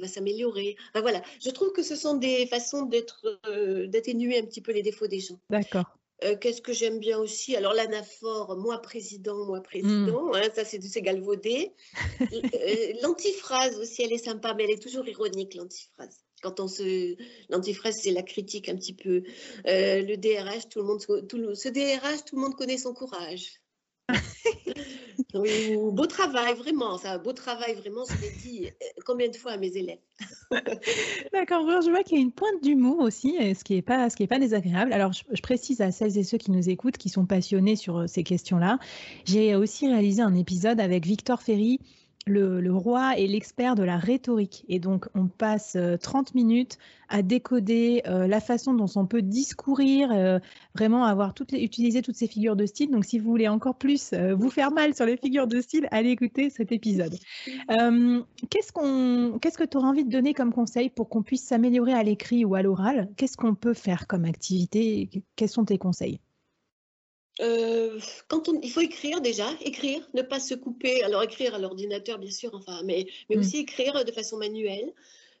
va 0.00 0.08
s'améliorer. 0.08 0.74
Enfin, 0.90 1.00
voilà, 1.00 1.22
je 1.40 1.50
trouve 1.50 1.70
que 1.70 1.84
ce 1.84 1.94
sont 1.94 2.16
des 2.16 2.48
façons 2.48 2.86
d'être, 2.86 3.40
d'atténuer 3.86 4.40
un 4.40 4.46
petit 4.46 4.62
peu 4.62 4.72
les 4.72 4.82
défauts 4.82 5.06
des 5.06 5.20
gens. 5.20 5.38
D'accord. 5.48 5.96
Euh, 6.22 6.36
qu'est-ce 6.36 6.62
que 6.62 6.72
j'aime 6.72 7.00
bien 7.00 7.18
aussi? 7.18 7.56
Alors 7.56 7.72
l'anaphore, 7.72 8.56
moi 8.56 8.80
président, 8.80 9.44
moi 9.46 9.60
président, 9.62 10.30
hmm. 10.30 10.34
hein, 10.34 10.48
ça 10.54 10.64
c'est 10.64 11.02
galvaudé. 11.02 11.72
Euh, 12.20 12.92
l'antiphrase 13.02 13.78
aussi, 13.78 14.02
elle 14.02 14.12
est 14.12 14.24
sympa, 14.24 14.54
mais 14.54 14.64
elle 14.64 14.70
est 14.70 14.82
toujours 14.82 15.06
ironique, 15.06 15.54
l'antiphrase. 15.54 16.24
Quand 16.42 16.60
on 16.60 16.68
se, 16.68 17.16
l'antiphrase, 17.48 17.96
c'est 18.02 18.10
la 18.10 18.22
critique 18.22 18.68
un 18.68 18.76
petit 18.76 18.94
peu. 18.94 19.22
Euh, 19.66 20.02
le 20.02 20.16
DRH, 20.16 20.68
tout 20.68 20.80
le 20.80 20.84
monde, 20.84 21.00
tout 21.28 21.54
ce 21.54 21.68
DRH, 21.68 22.24
tout 22.24 22.36
le 22.36 22.42
monde 22.42 22.54
connaît 22.54 22.78
son 22.78 22.94
courage. 22.94 23.60
Beau 25.92 26.06
travail, 26.06 26.54
vraiment. 26.54 26.98
Ça, 26.98 27.18
beau 27.18 27.32
travail, 27.32 27.74
vraiment, 27.74 28.04
je 28.08 28.20
l'ai 28.20 28.32
dit 28.42 28.66
euh, 28.66 29.00
combien 29.04 29.28
de 29.28 29.36
fois 29.36 29.52
à 29.52 29.56
mes 29.56 29.76
élèves. 29.76 29.98
D'accord, 31.32 31.66
je 31.82 31.90
vois 31.90 32.02
qu'il 32.02 32.18
y 32.18 32.20
a 32.20 32.22
une 32.22 32.32
pointe 32.32 32.62
d'humour 32.62 33.00
aussi, 33.00 33.36
ce 33.54 33.64
qui 33.64 33.74
n'est 33.74 33.82
pas, 33.82 34.08
désagréable. 34.38 34.92
Alors, 34.92 35.12
je, 35.12 35.22
je, 35.30 35.42
précise 35.42 35.80
à 35.80 35.90
celles 35.90 36.16
et 36.18 36.24
ceux 36.24 36.38
qui 36.38 36.50
nous 36.50 36.68
écoutent, 36.68 36.96
qui 36.96 37.08
sont 37.08 37.26
passionnés 37.26 37.76
sur 37.76 37.98
euh, 37.98 38.06
ces 38.06 38.22
questions-là, 38.22 38.78
j'ai 39.24 39.54
aussi 39.56 39.88
réalisé 39.88 40.22
un 40.22 40.34
épisode 40.34 40.80
avec 40.80 41.06
Victor 41.06 41.42
Ferry 41.42 41.80
le, 42.26 42.72
roi 42.72 43.18
est 43.18 43.26
l'expert 43.26 43.74
de 43.74 43.82
la 43.82 43.98
rhétorique. 43.98 44.64
Et 44.68 44.78
donc, 44.78 45.06
on 45.14 45.26
passe 45.26 45.76
30 46.00 46.28
euh, 46.28 46.30
minutes 46.34 46.78
à 47.08 47.22
décoder 47.22 48.02
euh, 48.06 48.26
la 48.26 48.40
façon 48.40 48.74
dont 48.74 48.90
on 48.96 49.06
peut 49.06 49.22
discourir, 49.22 50.10
euh, 50.12 50.38
vraiment 50.74 51.04
avoir 51.04 51.34
toutes 51.34 51.52
les, 51.52 51.60
utiliser 51.60 52.02
toutes 52.02 52.16
ces 52.16 52.26
figures 52.26 52.56
de 52.56 52.66
style. 52.66 52.90
Donc, 52.90 53.04
si 53.04 53.18
vous 53.18 53.28
voulez 53.30 53.48
encore 53.48 53.76
plus 53.76 54.14
vous 54.14 54.50
faire 54.50 54.70
mal 54.70 54.94
sur 54.94 55.06
les 55.06 55.16
figures 55.16 55.46
de 55.46 55.60
style, 55.60 55.86
allez 55.90 56.10
écouter 56.10 56.50
cet 56.50 56.72
épisode. 56.72 57.14
qu'est-ce 57.68 59.38
qu'est-ce 59.38 59.58
que 59.58 59.64
tu 59.64 59.76
auras 59.76 59.88
envie 59.88 60.04
de 60.04 60.10
donner 60.10 60.34
comme 60.34 60.52
conseil 60.52 60.90
pour 60.90 61.08
qu'on 61.08 61.22
puisse 61.22 61.44
s'améliorer 61.44 61.92
à 61.92 62.02
l'écrit 62.02 62.44
ou 62.44 62.54
à 62.54 62.62
l'oral? 62.62 63.10
Qu'est-ce 63.16 63.36
qu'on 63.36 63.54
peut 63.54 63.74
faire 63.74 64.06
comme 64.06 64.24
activité? 64.24 65.10
Quels 65.36 65.48
sont 65.48 65.64
tes 65.64 65.78
conseils? 65.78 66.20
Euh, 67.40 67.98
quand 68.28 68.48
on, 68.48 68.60
il 68.60 68.70
faut 68.70 68.80
écrire 68.80 69.20
déjà, 69.20 69.48
écrire, 69.60 70.08
ne 70.14 70.22
pas 70.22 70.40
se 70.40 70.54
couper. 70.54 71.02
Alors 71.02 71.22
écrire 71.22 71.54
à 71.54 71.58
l'ordinateur, 71.58 72.18
bien 72.18 72.30
sûr, 72.30 72.50
enfin, 72.54 72.82
mais, 72.84 73.06
mais 73.28 73.36
mm. 73.36 73.40
aussi 73.40 73.58
écrire 73.58 74.04
de 74.04 74.12
façon 74.12 74.36
manuelle. 74.36 74.92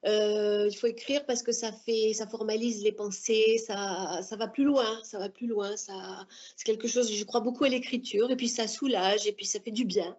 Euh, 0.06 0.68
il 0.70 0.76
faut 0.76 0.86
écrire 0.86 1.24
parce 1.24 1.42
que 1.42 1.52
ça 1.52 1.72
fait, 1.72 2.12
ça 2.12 2.26
formalise 2.26 2.82
les 2.82 2.92
pensées, 2.92 3.56
ça, 3.58 4.20
ça 4.22 4.36
va 4.36 4.48
plus 4.48 4.64
loin, 4.64 5.00
ça 5.02 5.18
va 5.18 5.30
plus 5.30 5.46
loin. 5.46 5.76
Ça, 5.76 6.26
c'est 6.56 6.64
quelque 6.64 6.88
chose. 6.88 7.10
Je 7.10 7.24
crois 7.24 7.40
beaucoup 7.40 7.64
à 7.64 7.68
l'écriture 7.68 8.30
et 8.30 8.36
puis 8.36 8.48
ça 8.48 8.68
soulage 8.68 9.26
et 9.26 9.32
puis 9.32 9.46
ça 9.46 9.60
fait 9.60 9.70
du 9.70 9.84
bien. 9.84 10.16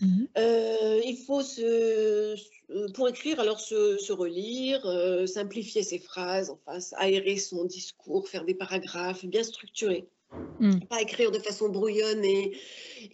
Mmh 0.00 0.24
euh, 0.38 1.00
il 1.04 1.16
faut 1.16 1.42
se, 1.42 2.36
pour 2.94 3.08
écrire, 3.08 3.40
alors 3.40 3.60
se, 3.60 4.12
relire, 4.12 4.84
euh, 4.86 5.26
simplifier 5.26 5.82
ses 5.82 5.98
phrases, 5.98 6.50
enfin 6.50 6.78
aérer 6.96 7.36
son 7.36 7.64
discours, 7.64 8.28
faire 8.28 8.44
des 8.44 8.54
paragraphes 8.54 9.24
bien 9.24 9.42
structurés. 9.42 10.08
Mmh. 10.60 10.80
Pas 10.88 11.00
écrire 11.02 11.30
de 11.30 11.38
façon 11.38 11.68
brouillonne 11.68 12.24
et, 12.24 12.52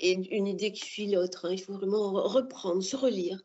et 0.00 0.12
une 0.12 0.46
idée 0.46 0.72
qui 0.72 0.84
suit 0.84 1.10
l'autre. 1.10 1.46
Hein. 1.46 1.52
Il 1.52 1.60
faut 1.60 1.74
vraiment 1.74 2.12
reprendre, 2.12 2.82
se 2.82 2.96
relire. 2.96 3.40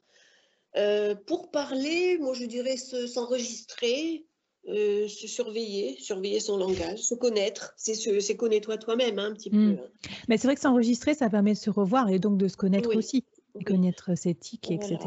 Euh, 0.77 1.15
pour 1.15 1.51
parler, 1.51 2.17
moi 2.19 2.33
je 2.33 2.45
dirais 2.45 2.77
s'enregistrer, 2.77 4.25
euh, 4.67 5.07
se 5.07 5.27
surveiller, 5.27 5.97
surveiller 5.99 6.39
son 6.39 6.57
langage, 6.57 6.99
se 6.99 7.15
connaître. 7.15 7.73
C'est 7.77 8.35
connais-toi 8.35 8.77
toi-même 8.77 9.19
hein, 9.19 9.31
un 9.31 9.33
petit 9.33 9.49
mmh. 9.49 9.75
peu. 9.75 9.81
Hein. 9.81 10.09
Mais 10.27 10.37
c'est 10.37 10.47
vrai 10.47 10.55
que 10.55 10.61
s'enregistrer, 10.61 11.13
ça 11.13 11.29
permet 11.29 11.53
de 11.53 11.57
se 11.57 11.69
revoir 11.69 12.09
et 12.09 12.19
donc 12.19 12.37
de 12.37 12.47
se 12.47 12.57
connaître 12.57 12.95
aussi, 12.95 13.23
de 13.55 13.63
connaître 13.63 14.15
ses 14.15 14.35
tics, 14.35 14.71
etc. 14.71 14.97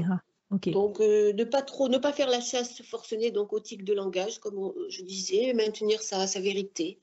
Donc, 0.50 1.00
euh, 1.00 1.32
ne 1.32 1.44
pas 1.44 1.62
trop, 1.62 1.88
ne 1.88 1.96
pas 1.96 2.12
faire 2.12 2.28
la 2.28 2.40
chasse 2.40 2.82
forcenée 2.82 3.30
donc 3.30 3.54
aux 3.54 3.60
tics 3.60 3.84
de 3.84 3.94
langage, 3.94 4.38
comme 4.38 4.74
je 4.90 5.02
disais, 5.02 5.54
maintenir 5.54 6.02
sa, 6.02 6.26
sa 6.26 6.40
vérité. 6.40 6.98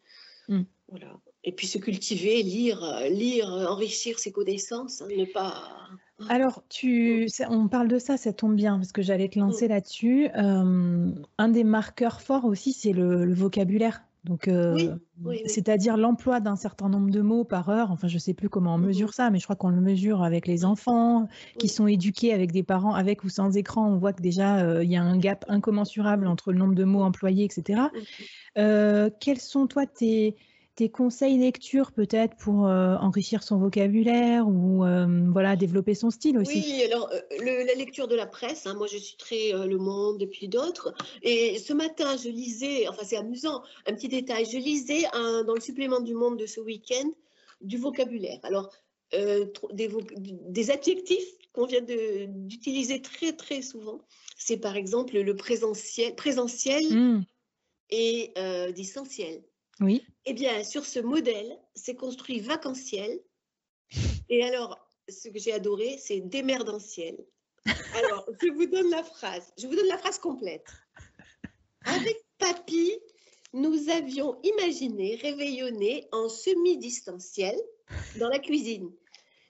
Mmh. 0.49 0.61
Voilà. 0.89 1.19
Et 1.43 1.53
puis 1.53 1.67
se 1.67 1.77
cultiver, 1.77 2.43
lire, 2.43 3.03
lire, 3.09 3.47
enrichir 3.47 4.19
ses 4.19 4.31
connaissances, 4.31 5.01
hein, 5.01 5.07
ne 5.15 5.25
pas 5.25 5.89
alors, 6.27 6.63
tu, 6.69 7.27
on 7.49 7.67
parle 7.67 7.87
de 7.87 7.97
ça, 7.97 8.17
ça 8.17 8.33
tombe 8.33 8.55
bien, 8.55 8.77
parce 8.77 8.91
que 8.91 9.01
j'allais 9.01 9.29
te 9.29 9.39
lancer 9.39 9.67
mm. 9.67 9.69
là-dessus. 9.69 10.29
Euh, 10.35 11.11
un 11.37 11.49
des 11.49 11.63
marqueurs 11.63 12.21
forts 12.21 12.45
aussi, 12.45 12.73
c'est 12.73 12.91
le, 12.91 13.33
vocabulaire. 13.33 14.01
Donc, 14.25 14.49
euh, 14.49 14.97
c'est-à-dire 15.45 15.95
l'emploi 15.95 16.41
d'un 16.41 16.57
certain 16.57 16.89
nombre 16.89 17.09
de 17.09 17.21
mots 17.21 17.45
par 17.45 17.69
heure. 17.69 17.89
Enfin, 17.89 18.09
je 18.09 18.15
ne 18.15 18.19
sais 18.19 18.33
plus 18.33 18.49
comment 18.49 18.75
on 18.75 18.77
mm-hmm. 18.77 18.85
mesure 18.85 19.13
ça, 19.13 19.29
mais 19.29 19.39
je 19.39 19.45
crois 19.45 19.55
qu'on 19.55 19.69
le 19.69 19.79
mesure 19.79 20.23
avec 20.23 20.45
les 20.45 20.65
enfants 20.65 21.29
qui 21.57 21.69
sont 21.69 21.87
éduqués 21.87 22.33
avec 22.33 22.51
des 22.51 22.63
parents 22.63 22.93
avec 22.93 23.23
ou 23.23 23.29
sans 23.29 23.55
écran. 23.55 23.87
On 23.87 23.97
voit 23.97 24.11
que 24.11 24.21
déjà, 24.21 24.57
euh, 24.57 24.83
il 24.83 24.91
y 24.91 24.97
a 24.97 25.01
un 25.01 25.17
gap 25.17 25.45
incommensurable 25.47 26.27
entre 26.27 26.51
le 26.51 26.59
nombre 26.59 26.75
de 26.75 26.83
mots 26.83 27.01
employés, 27.01 27.45
etc. 27.45 27.83
Mm-hmm. 28.57 29.11
quels 29.21 29.39
sont, 29.39 29.67
toi, 29.67 29.85
tes, 29.85 30.35
des 30.79 30.89
conseils 30.89 31.37
lecture 31.37 31.91
peut-être 31.91 32.37
pour 32.37 32.65
euh, 32.65 32.95
enrichir 32.95 33.43
son 33.43 33.57
vocabulaire 33.57 34.47
ou 34.47 34.85
euh, 34.85 35.05
voilà 35.29 35.57
développer 35.57 35.93
son 35.93 36.09
style 36.09 36.37
aussi? 36.37 36.63
Oui, 36.65 36.83
alors 36.85 37.11
euh, 37.11 37.65
la 37.65 37.73
lecture 37.73 38.07
de 38.07 38.15
la 38.15 38.25
presse, 38.25 38.65
hein, 38.65 38.75
moi 38.75 38.87
je 38.87 38.97
suis 38.97 39.17
très 39.17 39.51
Le 39.51 39.77
Monde 39.77 40.21
et 40.21 40.27
puis 40.27 40.47
d'autres. 40.47 40.93
Et 41.21 41.59
ce 41.59 41.73
matin, 41.73 42.15
je 42.15 42.29
lisais, 42.29 42.87
enfin 42.87 43.03
c'est 43.03 43.17
amusant, 43.17 43.61
un 43.87 43.93
petit 43.93 44.07
détail, 44.07 44.45
je 44.45 44.57
lisais 44.57 45.03
dans 45.45 45.53
le 45.53 45.59
supplément 45.59 45.99
du 45.99 46.13
Monde 46.13 46.39
de 46.39 46.45
ce 46.45 46.61
week-end 46.61 47.09
du 47.61 47.77
vocabulaire. 47.77 48.39
Alors, 48.43 48.71
des, 49.73 49.89
des, 50.15 50.71
adjectifs 50.71 51.33
qu'on 51.51 51.65
vient 51.65 51.81
d'utiliser 51.81 53.01
très 53.01 53.33
très 53.33 53.61
souvent, 53.61 53.99
c'est 54.37 54.57
par 54.57 54.77
exemple 54.77 55.19
le 55.19 55.35
présentiel, 55.35 56.15
présentiel 56.15 56.83
mmh. 56.89 57.25
et 57.89 58.33
distanciel. 58.73 59.43
Oui. 59.79 60.05
Eh 60.25 60.33
bien, 60.33 60.63
sur 60.63 60.85
ce 60.85 60.99
modèle, 60.99 61.57
c'est 61.73 61.95
construit 61.95 62.39
vacanciel. 62.39 63.19
Et 64.29 64.43
alors, 64.43 64.77
ce 65.07 65.29
que 65.29 65.39
j'ai 65.39 65.53
adoré, 65.53 65.97
c'est 65.97 66.19
démerdentiel. 66.19 67.17
Alors, 67.95 68.25
je 68.41 68.51
vous 68.51 68.65
donne 68.65 68.89
la 68.89 69.03
phrase. 69.03 69.53
Je 69.57 69.67
vous 69.67 69.75
donne 69.75 69.87
la 69.87 69.97
phrase 69.97 70.19
complète. 70.19 70.67
Avec 71.85 72.17
Papy, 72.37 72.91
nous 73.53 73.89
avions 73.89 74.39
imaginé 74.43 75.15
réveillonner 75.15 76.07
en 76.11 76.29
semi-distanciel 76.29 77.59
dans 78.17 78.29
la 78.29 78.39
cuisine. 78.39 78.91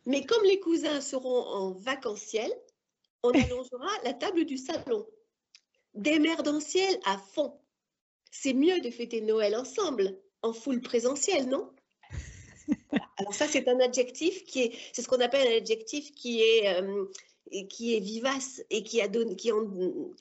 Mais 0.06 0.26
comme 0.26 0.44
les 0.44 0.60
cousins 0.60 1.02
seront 1.02 1.44
en 1.44 1.72
vacanciel, 1.72 2.52
on 3.24 3.32
allongera 3.32 3.90
la 4.04 4.14
table 4.14 4.46
du 4.46 4.58
salon. 4.58 5.06
Démerdentiel 5.94 7.00
à 7.06 7.18
fond 7.18 7.60
c'est 8.32 8.54
mieux 8.54 8.80
de 8.82 8.90
fêter 8.90 9.22
Noël 9.22 9.56
ensemble, 9.56 10.18
en 10.42 10.54
foule 10.54 10.82
présentielle, 10.82 11.48
non? 11.48 11.70
Alors 13.18 13.34
ça, 13.34 13.46
c'est 13.48 13.68
un 13.68 13.80
adjectif 13.80 14.46
qui 14.46 14.62
est, 14.62 14.72
c'est 14.94 15.02
ce 15.02 15.08
qu'on 15.08 15.20
appelle 15.20 15.48
un 15.48 15.58
adjectif 15.58 16.12
qui 16.12 16.42
est, 16.42 16.82
euh, 16.82 17.06
qui 17.70 17.96
est 17.96 18.00
vivace 18.00 18.64
et 18.70 18.84
qui 18.84 19.02
a 19.02 19.08
donné, 19.08 19.36
qui 19.36 19.52
en, 19.52 19.66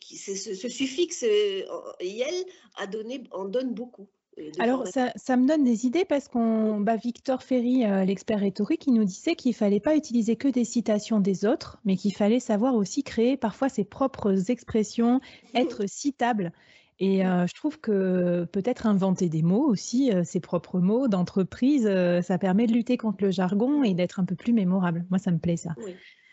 qui, 0.00 0.16
ce, 0.16 0.54
suffixe 0.68 1.24
euh, 1.24 1.62
yel 2.00 2.34
a 2.76 2.86
donné, 2.86 3.22
en 3.32 3.44
donne 3.44 3.74
beaucoup. 3.74 4.08
Euh, 4.38 4.50
Alors, 4.58 4.86
ça, 4.86 5.12
ça, 5.16 5.36
me 5.36 5.46
donne 5.46 5.64
des 5.64 5.86
idées 5.86 6.04
parce 6.04 6.28
qu'on, 6.28 6.80
bah, 6.80 6.96
Victor 6.96 7.42
Ferry, 7.42 7.84
l'expert 8.06 8.40
rhétorique, 8.40 8.86
il 8.86 8.94
nous 8.94 9.04
disait 9.04 9.34
qu'il 9.34 9.54
fallait 9.54 9.80
pas 9.80 9.96
utiliser 9.96 10.36
que 10.36 10.48
des 10.48 10.64
citations 10.64 11.20
des 11.20 11.44
autres, 11.44 11.78
mais 11.84 11.96
qu'il 11.96 12.14
fallait 12.14 12.40
savoir 12.40 12.74
aussi 12.74 13.02
créer 13.02 13.36
parfois 13.36 13.68
ses 13.68 13.84
propres 13.84 14.50
expressions, 14.50 15.20
être 15.54 15.88
citable. 15.88 16.52
Et 17.00 17.24
euh, 17.24 17.46
je 17.46 17.54
trouve 17.54 17.78
que 17.78 18.44
peut-être 18.50 18.86
inventer 18.86 19.28
des 19.28 19.42
mots 19.42 19.64
aussi, 19.64 20.12
euh, 20.12 20.24
ses 20.24 20.40
propres 20.40 20.80
mots 20.80 21.06
d'entreprise, 21.06 21.86
euh, 21.86 22.22
ça 22.22 22.38
permet 22.38 22.66
de 22.66 22.72
lutter 22.72 22.96
contre 22.96 23.22
le 23.22 23.30
jargon 23.30 23.84
et 23.84 23.94
d'être 23.94 24.18
un 24.18 24.24
peu 24.24 24.34
plus 24.34 24.52
mémorable. 24.52 25.06
Moi, 25.10 25.18
ça 25.18 25.30
me 25.30 25.38
plaît 25.38 25.56
ça. 25.56 25.70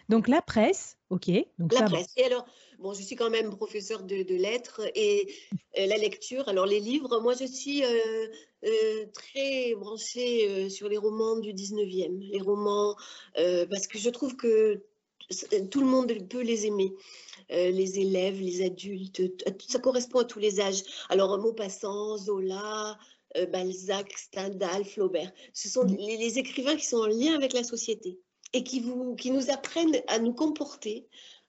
Donc 0.09 0.27
la 0.27 0.41
presse, 0.41 0.97
ok. 1.09 1.31
Donc 1.59 1.73
la 1.73 1.83
presse. 1.83 2.07
Et 2.17 2.23
alors, 2.23 2.45
bon, 2.79 2.93
je 2.93 3.01
suis 3.03 3.15
quand 3.15 3.29
même 3.29 3.51
professeur 3.51 4.03
de, 4.03 4.35
lettres 4.35 4.81
et 4.95 5.27
la 5.77 5.97
lecture. 5.97 6.47
Alors 6.47 6.65
les 6.65 6.79
livres, 6.79 7.19
moi 7.21 7.33
je 7.39 7.45
suis 7.45 7.83
très 9.13 9.75
branchée 9.75 10.69
sur 10.69 10.89
les 10.89 10.97
romans 10.97 11.37
du 11.37 11.53
19e, 11.53 12.31
les 12.31 12.41
romans, 12.41 12.95
parce 13.35 13.87
que 13.87 13.97
je 13.97 14.09
trouve 14.09 14.35
que 14.35 14.83
tout 15.71 15.81
le 15.81 15.87
monde 15.87 16.13
peut 16.29 16.41
les 16.41 16.65
aimer. 16.65 16.93
Euh, 17.51 17.69
les 17.69 17.99
élèves, 17.99 18.41
les 18.41 18.63
adultes, 18.65 19.21
ça 19.67 19.77
correspond 19.77 20.19
à 20.19 20.25
tous 20.25 20.39
les 20.39 20.59
âges. 20.59 20.81
Alors, 21.09 21.37
Maupassant, 21.37 22.17
Zola, 22.17 22.97
euh, 23.37 23.45
Balzac, 23.45 24.17
Stendhal, 24.17 24.83
Flaubert, 24.83 25.31
ce 25.53 25.69
sont 25.69 25.83
mm. 25.83 25.95
les, 25.95 26.39
écrivains 26.39 26.75
qui 26.75 26.85
sont 26.85 26.97
en 26.97 27.07
lien 27.07 27.35
avec 27.35 27.53
la 27.53 27.63
société 27.63 28.19
et 28.53 28.63
qui, 28.63 28.79
vous, 28.79 29.15
qui 29.15 29.29
nous 29.29 29.51
apprennent 29.51 30.01
à 30.07 30.17
nous 30.17 30.33
comporter 30.33 31.07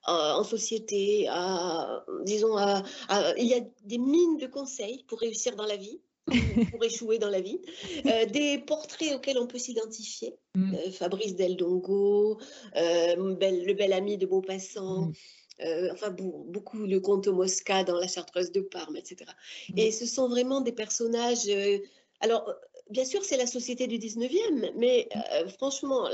euh, 0.08 0.32
en 0.34 0.44
société, 0.44 1.28
à, 1.28 2.04
disons, 2.24 2.58
il 3.38 3.46
y 3.46 3.54
a 3.54 3.60
des 3.84 3.98
mines 3.98 4.36
de 4.36 4.46
conseils 4.46 5.02
pour 5.08 5.20
réussir 5.20 5.56
dans 5.56 5.66
la 5.66 5.76
vie 5.76 6.00
pour 6.70 6.84
échouer 6.84 7.18
dans 7.18 7.30
la 7.30 7.40
vie, 7.40 7.60
des 8.32 8.58
portraits 8.58 9.14
auxquels 9.14 9.38
on 9.38 9.46
peut 9.46 9.58
s'identifier. 9.58 10.34
Mm. 10.54 10.74
Fabrice 10.92 11.36
Del 11.36 11.56
Dongo, 11.56 12.38
le 12.74 13.72
bel 13.72 13.92
ami 13.92 14.18
de 14.18 14.26
Maupassant, 14.26 15.06
mm. 15.06 15.12
Euh, 15.64 15.88
enfin 15.92 16.10
beaucoup 16.10 16.84
le 16.84 17.00
comte 17.00 17.28
Mosca 17.28 17.82
dans 17.82 17.98
La 17.98 18.06
Chartreuse 18.06 18.52
de 18.52 18.60
Parme, 18.60 18.96
etc. 18.96 19.30
Et 19.76 19.90
ce 19.90 20.04
sont 20.04 20.28
vraiment 20.28 20.60
des 20.60 20.72
personnages. 20.72 21.48
Euh, 21.48 21.78
alors, 22.20 22.52
bien 22.90 23.06
sûr, 23.06 23.24
c'est 23.24 23.38
la 23.38 23.46
société 23.46 23.86
du 23.86 23.98
19e, 23.98 24.72
mais 24.76 25.08
euh, 25.16 25.48
franchement, 25.48 26.08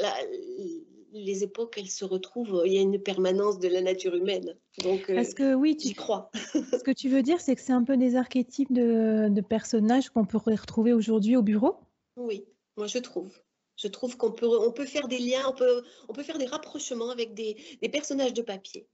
les 1.13 1.45
époques, 1.45 1.77
elles 1.79 1.91
se 1.91 2.05
retrouvent, 2.05 2.63
il 2.65 2.73
y 2.73 2.79
a 2.79 2.81
une 2.81 2.99
permanence 2.99 3.59
de 3.59 3.69
la 3.69 3.81
nature 3.83 4.15
humaine. 4.15 4.57
Donc, 4.83 5.13
Parce 5.13 5.35
que 5.35 5.55
oui, 5.55 5.77
tu 5.77 5.95
crois. 5.95 6.31
ce 6.55 6.83
que 6.83 6.91
tu 6.91 7.09
veux 7.09 7.23
dire, 7.23 7.41
c'est 7.41 7.55
que 7.55 7.61
c'est 7.61 7.73
un 7.73 7.85
peu 7.85 7.97
des 7.97 8.17
archétypes 8.17 8.73
de, 8.73 9.41
personnages 9.41 10.11
qu'on 10.11 10.25
pourrait 10.25 10.55
retrouver 10.55 10.93
aujourd'hui 10.93 11.37
au 11.37 11.43
bureau? 11.43 11.77
Oui, 12.17 12.45
moi 12.77 12.87
je 12.87 12.99
trouve. 12.99 13.33
Je 13.77 13.89
trouve 13.89 14.17
qu'on 14.17 14.33
peut, 14.33 14.47
on 14.47 14.71
peut 14.71 14.87
faire 14.87 15.09
des 15.09 15.19
liens, 15.19 15.43
on 15.49 15.55
peut, 15.55 15.83
on 16.09 16.13
peut 16.13 16.23
faire 16.23 16.39
des 16.39 16.47
rapprochements 16.47 17.11
avec 17.11 17.35
des, 17.35 17.57
des 17.81 17.89
personnages 17.89 18.35
de 18.35 18.43
papier 18.43 18.87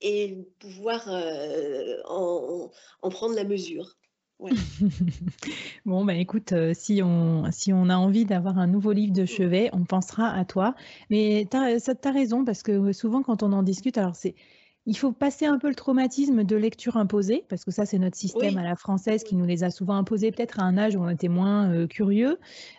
et, 0.00 0.38
pouvoir 0.58 1.08
euh, 1.08 1.98
en, 2.04 2.70
prendre 3.10 3.34
la 3.34 3.44
mesure. 3.44 3.96
bon, 5.84 6.04
bah 6.04 6.14
écoute, 6.14 6.52
euh, 6.52 6.72
si, 6.74 7.02
on, 7.02 7.50
si 7.50 7.72
on 7.72 7.88
a 7.88 7.96
envie 7.96 8.24
d'avoir 8.24 8.58
un 8.58 8.66
nouveau 8.66 8.92
livre 8.92 9.12
de 9.12 9.24
chevet, 9.24 9.70
on 9.72 9.84
pensera 9.84 10.30
à 10.30 10.44
toi. 10.44 10.74
Mais 11.10 11.46
tu 11.50 11.56
as, 11.56 11.88
as, 12.04 12.10
raison, 12.12 12.44
parce 12.44 12.62
que 12.62 12.92
souvent, 12.92 13.22
quand 13.22 13.42
on 13.42 13.52
en 13.52 13.62
discute, 13.62 13.98
alors 13.98 14.14
c'est 14.14 14.34
il 14.88 14.96
faut 14.96 15.12
passer 15.12 15.44
un 15.44 15.58
peu 15.58 15.68
le 15.68 15.74
traumatisme 15.74 16.44
de 16.44 16.56
lecture 16.56 16.96
imposée, 16.96 17.44
parce 17.50 17.62
que 17.62 17.70
ça, 17.70 17.84
c'est 17.84 17.98
notre 17.98 18.16
système 18.16 18.56
à 18.56 18.62
la 18.62 18.74
française 18.74 19.22
qui 19.22 19.36
nous 19.36 19.44
les 19.44 19.62
a 19.62 19.70
souvent 19.70 19.96
imposés, 19.96 20.32
peut-être 20.32 20.60
à 20.60 20.62
un 20.62 20.78
âge 20.78 20.96
où 20.96 21.00
on 21.00 21.10
était 21.10 21.28
moins 21.28 21.70
euh, 21.70 21.86
curieux, 21.86 22.38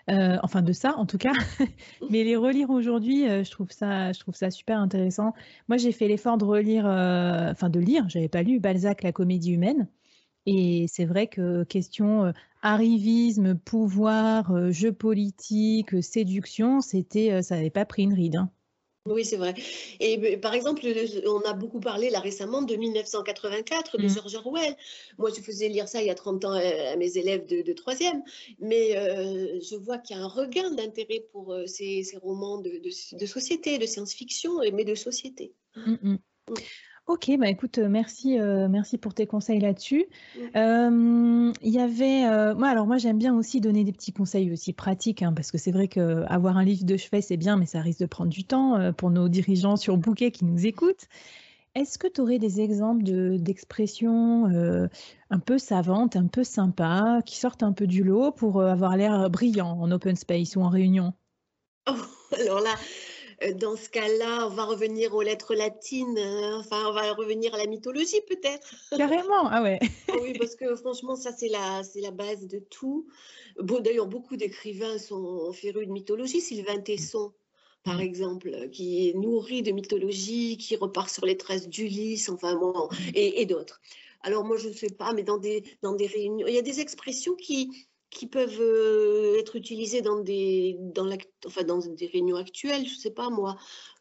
euh, 0.10 0.38
enfin 0.42 0.64
de 0.64 0.74
ça 0.74 0.98
en 0.98 1.06
tout 1.06 1.20
cas. 1.20 1.34
Mais 2.10 2.24
les 2.24 2.36
relire 2.36 2.72
aujourd'hui, 2.72 3.30
euh, 3.30 3.44
je 3.44 3.52
trouve 3.52 3.70
ça, 3.70 4.12
je 4.12 4.20
trouve 4.20 4.34
ça 4.34 4.50
super 4.50 4.80
intéressant. 4.80 5.34
Moi, 5.68 5.78
j'ai 5.78 5.92
fait 5.92 6.08
l'effort 6.08 6.40
de 6.40 6.46
relire, 6.46 6.86
enfin 6.86 7.70
de 7.70 7.80
lire. 7.80 8.10
J'avais 8.10 8.28
pas 8.28 8.42
lu 8.42 8.60
Balzac, 8.60 9.04
la 9.04 9.12
Comédie 9.12 9.52
humaine. 9.52 9.88
Et 10.46 10.86
c'est 10.88 11.06
vrai 11.06 11.28
que 11.28 11.64
question 11.64 12.34
arrivisme, 12.62 13.56
pouvoir, 13.56 14.72
jeu 14.72 14.92
politique, 14.92 16.02
séduction, 16.04 16.82
c'était, 16.82 17.42
ça 17.42 17.56
n'avait 17.56 17.70
pas 17.70 17.86
pris 17.86 18.04
une 18.04 18.14
ride. 18.14 18.38
Hein. 18.38 18.52
Oui, 19.06 19.26
c'est 19.26 19.38
vrai. 19.38 19.56
Et 20.00 20.38
par 20.38 20.54
exemple, 20.54 20.86
on 21.26 21.40
a 21.42 21.54
beaucoup 21.54 21.80
parlé 21.80 22.10
là 22.10 22.20
récemment 22.20 22.62
de 22.62 22.76
1984 22.76 23.98
de 23.98 24.04
Mmh. 24.04 24.10
George 24.10 24.36
Orwell. 24.36 24.76
Moi, 25.18 25.32
je 25.36 25.42
faisais 25.42 25.70
lire 25.70 25.88
ça 25.88 26.02
il 26.02 26.08
y 26.08 26.10
a 26.10 26.16
30 26.16 26.44
ans 26.46 26.52
à, 26.52 26.96
mes 26.98 27.18
élèves 27.18 27.46
de, 27.48 27.74
troisième, 27.74 28.22
mais 28.60 28.98
euh, 28.98 29.60
je 29.62 29.76
vois 29.78 29.98
qu'il 29.98 30.18
y 30.18 30.20
a 30.20 30.24
un 30.24 30.28
regain 30.28 30.72
d'intérêt 30.72 31.26
pour 31.32 31.54
euh, 31.54 31.66
ces, 31.66 32.04
ces 32.04 32.18
romans 32.18 32.58
de, 32.60 32.70
de- 32.70 33.18
de 33.18 33.26
société, 33.26 33.78
de 33.78 33.86
science-fiction, 33.86 34.60
mais 34.74 34.84
de 34.84 34.96
société. 34.96 35.54
Mmh 35.76 35.96
mh. 36.04 36.18
OK, 37.10 37.32
bah, 37.40 37.50
écoute, 37.50 37.80
heu, 37.80 37.90
merci, 37.90 38.38
heu, 38.38 38.68
merci 38.68 39.00
pour 39.00 39.16
tes 39.16 39.26
conseils 39.26 39.60
là-dessus. 39.60 40.06
Hem, 40.54 41.52
il 41.64 41.74
y 41.74 41.80
avait, 41.80 42.54
moi 42.54 42.68
alors 42.68 42.86
moi 42.86 43.00
j'aime 43.00 43.18
bien 43.18 43.36
aussi 43.36 43.62
donner 43.62 43.84
des 43.84 43.92
petits 43.92 44.14
conseils 44.14 44.52
aussi 44.52 44.74
pratiques, 44.74 45.24
hein, 45.24 45.34
parce 45.34 45.50
que 45.52 45.58
c'est 45.58 45.72
vrai 45.72 45.88
qu'avoir 45.88 46.58
un 46.58 46.64
livre 46.64 46.86
de 46.86 46.98
chevet, 46.98 47.22
c'est 47.22 47.36
bien, 47.36 47.58
mais 47.58 47.66
ça 47.66 47.82
risque 47.82 48.02
de 48.02 48.06
prendre 48.06 48.30
du 48.30 48.44
temps, 48.44 48.94
pour 48.94 49.10
nos 49.10 49.28
dirigeants 49.28 49.76
sur 49.76 49.98
Bouquet 49.98 50.30
qui 50.30 50.46
nous 50.46 50.68
écoutent. 50.68 51.08
Est-ce 51.74 51.98
que 51.98 52.08
tu 52.08 52.22
aurais 52.22 52.38
des 52.38 52.62
exemples 52.62 53.02
de 53.02 53.38
d'expressions, 53.38 54.46
un 55.32 55.40
peu 55.40 55.58
savantes, 55.58 56.16
un 56.16 56.28
peu 56.28 56.44
sympas, 56.44 57.24
qui 57.24 57.38
sortent 57.38 57.64
un 57.64 57.74
peu 57.74 57.88
du 57.88 58.04
lot 58.04 58.32
pour, 58.32 58.62
avoir 58.62 58.96
l'air 58.98 59.32
brillant 59.32 59.80
en 59.82 59.90
open 59.90 60.16
space 60.16 60.56
ou 60.56 60.62
en 60.62 60.70
réunion? 60.70 61.14
Oh, 61.88 61.94
alors 62.40 62.60
là, 62.60 62.76
euh, 62.76 63.09
dans 63.56 63.76
ce 63.76 63.90
cas-là, 63.90 64.48
on 64.48 64.50
va 64.50 64.66
revenir 64.66 65.14
aux 65.16 65.22
lettres 65.22 65.56
latines, 65.56 66.18
euh, 66.18 66.58
enfin, 66.58 66.86
on 66.88 66.94
va 66.94 67.14
revenir 67.14 67.54
à 67.54 67.58
la 67.58 67.66
mythologie 67.66 68.22
peut-être. 68.28 68.74
Carrément? 68.98 69.48
Ah 69.48 69.62
ouais. 69.62 69.80
Ah 70.10 70.16
oui, 70.22 70.34
parce 70.38 70.56
que 70.56 70.76
franchement, 70.76 71.16
ça, 71.16 71.32
c'est 71.32 71.50
la, 71.50 71.84
c'est 71.84 72.02
la 72.02 72.12
base 72.12 72.48
de 72.48 72.60
tout. 72.60 73.08
Bon, 73.60 73.80
d'ailleurs, 73.80 74.08
beaucoup 74.08 74.36
d'écrivains 74.36 74.98
sont 74.98 75.52
férus 75.54 75.88
de 75.88 75.92
mythologie. 75.92 76.42
Sylvain 76.42 76.80
Tesson, 76.80 77.34
par 77.84 78.02
exemple, 78.02 78.50
euh, 78.54 78.68
qui 78.68 79.10
est 79.10 79.14
nourri 79.14 79.62
de 79.62 79.72
mythologie, 79.72 80.58
qui 80.58 80.76
repart 80.76 81.10
sur 81.10 81.26
les 81.26 81.38
traces 81.38 81.68
d'Ulysse, 81.70 82.30
enfin 82.30 82.56
bon, 82.56 82.90
et, 83.14 83.42
et 83.42 83.46
d'autres. 83.46 83.82
Alors 84.22 84.44
moi, 84.44 84.58
je 84.58 84.68
ne 84.68 84.74
sais 84.74 84.90
pas, 84.90 85.14
mais 85.14 85.24
dans 85.24 85.38
des, 85.38 85.64
dans 85.82 85.94
des 85.94 86.08
réunions, 86.08 86.48
il 86.48 86.54
y 86.54 86.60
a 86.60 86.62
des 86.62 86.82
expressions 86.82 87.36
qui, 87.36 87.88
qui 88.10 88.26
peuvent 88.28 88.60
euh, 88.60 89.38
être 89.40 89.56
utilisées 89.56 90.02
dans 90.02 90.20
des, 90.20 90.76
dans 90.80 91.06
la, 91.06 91.18
enfin, 91.46 91.64
dans 91.64 91.78
des 91.80 92.08
réunions 92.08 92.38
actuelles, 92.38 92.88
je 92.88 92.94
ne 92.96 93.00
sais 93.00 93.12
pas 93.12 93.30
moi, 93.30 93.56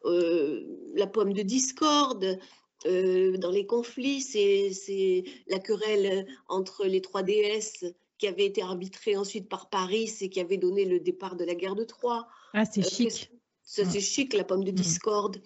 euh, 0.05 0.65
la 0.95 1.05
pomme 1.07 1.33
de 1.33 1.43
discorde, 1.43 2.39
euh, 2.85 3.37
dans 3.37 3.51
les 3.51 3.65
conflits, 3.65 4.21
c'est 4.21 5.23
la 5.47 5.59
querelle 5.59 6.25
entre 6.47 6.85
les 6.85 7.01
trois 7.01 7.23
déesses 7.23 7.85
qui 8.17 8.27
avait 8.27 8.45
été 8.45 8.61
arbitrée 8.61 9.15
ensuite 9.15 9.47
par 9.47 9.69
Paris 9.69 10.11
et 10.21 10.29
qui 10.29 10.39
avait 10.39 10.57
donné 10.57 10.85
le 10.85 10.99
départ 10.99 11.35
de 11.35 11.45
la 11.45 11.55
guerre 11.55 11.75
de 11.75 11.83
Troie. 11.83 12.27
Ah, 12.53 12.65
c'est 12.65 12.81
Euh, 12.81 12.89
chic. 12.89 13.31
ça, 13.63 13.85
c'est 13.85 14.01
chic, 14.01 14.33
la 14.33 14.43
pomme 14.43 14.63
de 14.63 14.71
Mm. 14.71 14.75
discorde, 14.75 15.41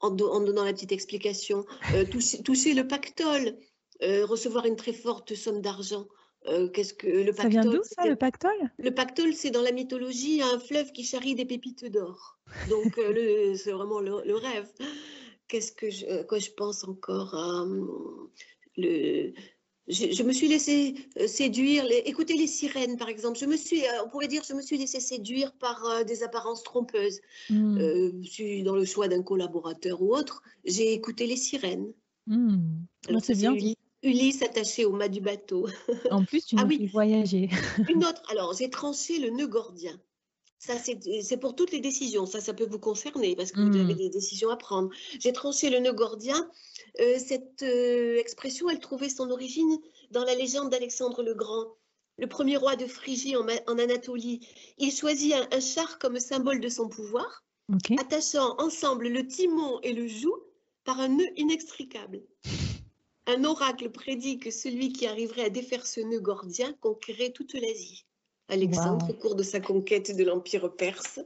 en, 0.00 0.10
do- 0.10 0.30
en 0.30 0.40
donnant 0.40 0.64
la 0.64 0.72
petite 0.72 0.92
explication. 0.92 1.64
Toucher, 2.10 2.42
toucher 2.42 2.74
le 2.74 2.86
pactole, 2.86 3.56
recevoir 4.00 4.66
une 4.66 4.76
très 4.76 4.92
forte 4.92 5.34
somme 5.34 5.62
d'argent. 5.62 6.06
Euh, 6.48 6.68
Qu'est-ce 6.68 6.94
que 6.94 7.06
le 7.06 7.32
Ça 7.32 7.48
vient 7.48 7.62
pactole 7.62 7.78
d'où 7.78 7.84
ça, 7.84 8.06
le 8.08 8.16
pactole? 8.16 8.70
le 8.78 8.90
pactole, 8.90 9.32
c'est 9.34 9.50
dans 9.50 9.62
la 9.62 9.72
mythologie 9.72 10.42
un 10.42 10.58
fleuve 10.58 10.92
qui 10.92 11.04
charrie 11.04 11.34
des 11.34 11.44
pépites 11.44 11.84
d'or. 11.84 12.38
Donc, 12.70 12.98
euh, 12.98 13.12
le- 13.12 13.54
c'est 13.56 13.72
vraiment 13.72 14.00
le, 14.00 14.22
le 14.24 14.34
rêve. 14.36 14.68
Qu'est-ce 15.48 15.72
que 15.72 15.90
je, 15.90 16.04
euh, 16.06 16.24
quoi 16.24 16.38
je 16.38 16.50
pense 16.50 16.82
encore 16.84 17.34
hum, 17.34 18.28
le, 18.76 19.32
je, 19.88 20.12
je 20.12 20.22
me 20.22 20.32
suis 20.32 20.48
laissé 20.48 20.94
euh, 21.20 21.26
séduire. 21.26 21.84
les- 21.84 22.02
écoutez 22.06 22.34
les 22.34 22.46
sirènes, 22.46 22.96
par 22.96 23.08
exemple. 23.08 23.38
Je 23.38 23.46
me 23.46 23.56
suis, 23.56 23.84
euh, 23.84 24.04
on 24.04 24.08
pourrait 24.08 24.28
dire, 24.28 24.42
je 24.48 24.54
me 24.54 24.62
suis 24.62 24.78
laissé 24.78 24.98
séduire 25.00 25.52
par 25.58 25.84
euh, 25.84 26.04
des 26.04 26.22
apparences 26.22 26.62
trompeuses. 26.62 27.20
Mmh. 27.50 27.78
Euh, 27.78 28.12
je 28.22 28.28
suis 28.30 28.62
dans 28.62 28.76
le 28.76 28.84
choix 28.84 29.08
d'un 29.08 29.22
collaborateur 29.22 30.00
ou 30.02 30.14
autre. 30.14 30.42
J'ai 30.64 30.92
écouté 30.92 31.26
les 31.26 31.36
sirènes. 31.36 31.92
Mmh. 32.26 32.58
Alors, 33.08 33.20
c'est 33.24 33.34
bien. 33.34 33.52
Ulysse, 33.52 33.74
Ulysse 34.02 34.42
attaché 34.42 34.84
au 34.84 34.92
mât 34.92 35.08
du 35.08 35.20
bateau. 35.20 35.68
En 36.10 36.24
plus, 36.24 36.44
tu 36.44 36.56
Ah 36.58 36.62
nous 36.64 36.68
oui. 36.70 36.78
fais 36.78 36.86
voyager. 36.86 37.48
Une 37.88 38.04
autre, 38.04 38.22
alors 38.30 38.52
j'ai 38.54 38.68
tranché 38.70 39.18
le 39.18 39.30
nœud 39.30 39.46
gordien. 39.46 40.00
Ça, 40.58 40.74
c'est 40.78 41.36
pour 41.38 41.56
toutes 41.56 41.72
les 41.72 41.80
décisions. 41.80 42.24
Ça, 42.24 42.40
ça 42.40 42.54
peut 42.54 42.66
vous 42.66 42.78
concerner 42.78 43.34
parce 43.34 43.50
que 43.50 43.60
vous 43.60 43.76
avez 43.76 43.94
Mm. 43.94 43.98
des 43.98 44.08
décisions 44.10 44.48
à 44.48 44.56
prendre. 44.56 44.90
J'ai 45.18 45.32
tranché 45.32 45.70
le 45.70 45.80
nœud 45.80 45.92
gordien. 45.92 46.48
Euh, 47.00 47.18
cette 47.18 47.62
euh, 47.64 48.16
expression, 48.18 48.70
elle 48.70 48.78
trouvait 48.78 49.08
son 49.08 49.30
origine 49.30 49.76
dans 50.12 50.24
la 50.24 50.36
légende 50.36 50.70
d'Alexandre 50.70 51.22
le 51.24 51.34
Grand, 51.34 51.66
le 52.18 52.28
premier 52.28 52.56
roi 52.56 52.76
de 52.76 52.86
Phrygie 52.86 53.34
en, 53.36 53.48
Anatolie. 53.78 54.46
Il 54.78 54.92
choisit 54.92 55.32
un, 55.34 55.48
un 55.50 55.60
char 55.60 55.98
comme 55.98 56.20
symbole 56.20 56.60
de 56.60 56.68
son 56.68 56.88
pouvoir, 56.88 57.42
attachant 57.98 58.54
ensemble 58.58 59.08
le 59.08 59.26
timon 59.26 59.80
et 59.82 59.92
le 59.92 60.06
joug 60.06 60.36
par 60.84 61.00
un 61.00 61.08
nœud 61.08 61.30
inextricable. 61.36 62.22
Un 63.26 63.44
oracle 63.44 63.90
prédit 63.90 64.38
que 64.38 64.50
celui 64.50 64.92
qui 64.92 65.06
arriverait 65.06 65.44
à 65.44 65.50
défaire 65.50 65.86
ce 65.86 66.00
nœud 66.00 66.20
gordien 66.20 66.72
conquérait 66.80 67.30
toute 67.30 67.54
l'Asie. 67.54 68.04
Alexandre, 68.48 69.08
au 69.08 69.14
cours 69.14 69.36
de 69.36 69.42
sa 69.42 69.60
conquête 69.60 70.16
de 70.16 70.24
l'Empire 70.24 70.74
perse, 70.74 71.20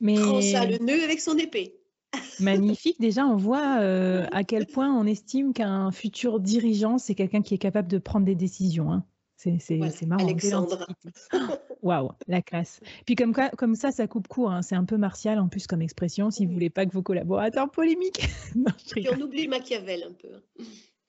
Mais 0.00 0.14
trancha 0.14 0.64
le 0.64 0.78
nœud 0.78 1.04
avec 1.04 1.20
son 1.20 1.36
épée. 1.36 1.78
magnifique. 2.40 2.98
Déjà, 3.00 3.26
on 3.26 3.36
voit 3.36 3.80
euh, 3.80 4.26
à 4.32 4.44
quel 4.44 4.66
point 4.66 4.92
on 4.92 5.06
estime 5.06 5.52
qu'un 5.52 5.92
futur 5.92 6.40
dirigeant, 6.40 6.98
c'est 6.98 7.14
quelqu'un 7.14 7.42
qui 7.42 7.54
est 7.54 7.58
capable 7.58 7.88
de 7.88 7.98
prendre 7.98 8.24
des 8.26 8.34
décisions. 8.34 8.90
hein. 8.90 9.04
C'est 9.38 9.56
Voilà, 9.76 9.92
marrant. 10.08 10.26
l'Antiquité. 10.26 10.50
Waouh, 11.82 12.10
la 12.26 12.42
classe. 12.42 12.80
Puis 13.06 13.14
comme, 13.14 13.32
ça, 13.76 13.92
ça 13.92 14.08
coupe 14.08 14.26
court. 14.26 14.50
hein. 14.50 14.62
C'est 14.62 14.74
un 14.74 14.84
peu 14.84 14.96
martial 14.96 15.38
en 15.38 15.46
plus 15.48 15.68
comme 15.68 15.80
expression. 15.80 16.32
Si 16.32 16.44
vous 16.44 16.52
voulez 16.52 16.70
pas 16.70 16.84
que 16.86 16.92
vos 16.92 17.02
collaborateurs 17.02 17.70
polémiquent. 17.70 18.28
Non, 18.56 18.72
Puis 18.90 19.06
on 19.08 19.20
oublie 19.20 19.46
Machiavel 19.46 20.02
un 20.02 20.12
peu. 20.12 20.28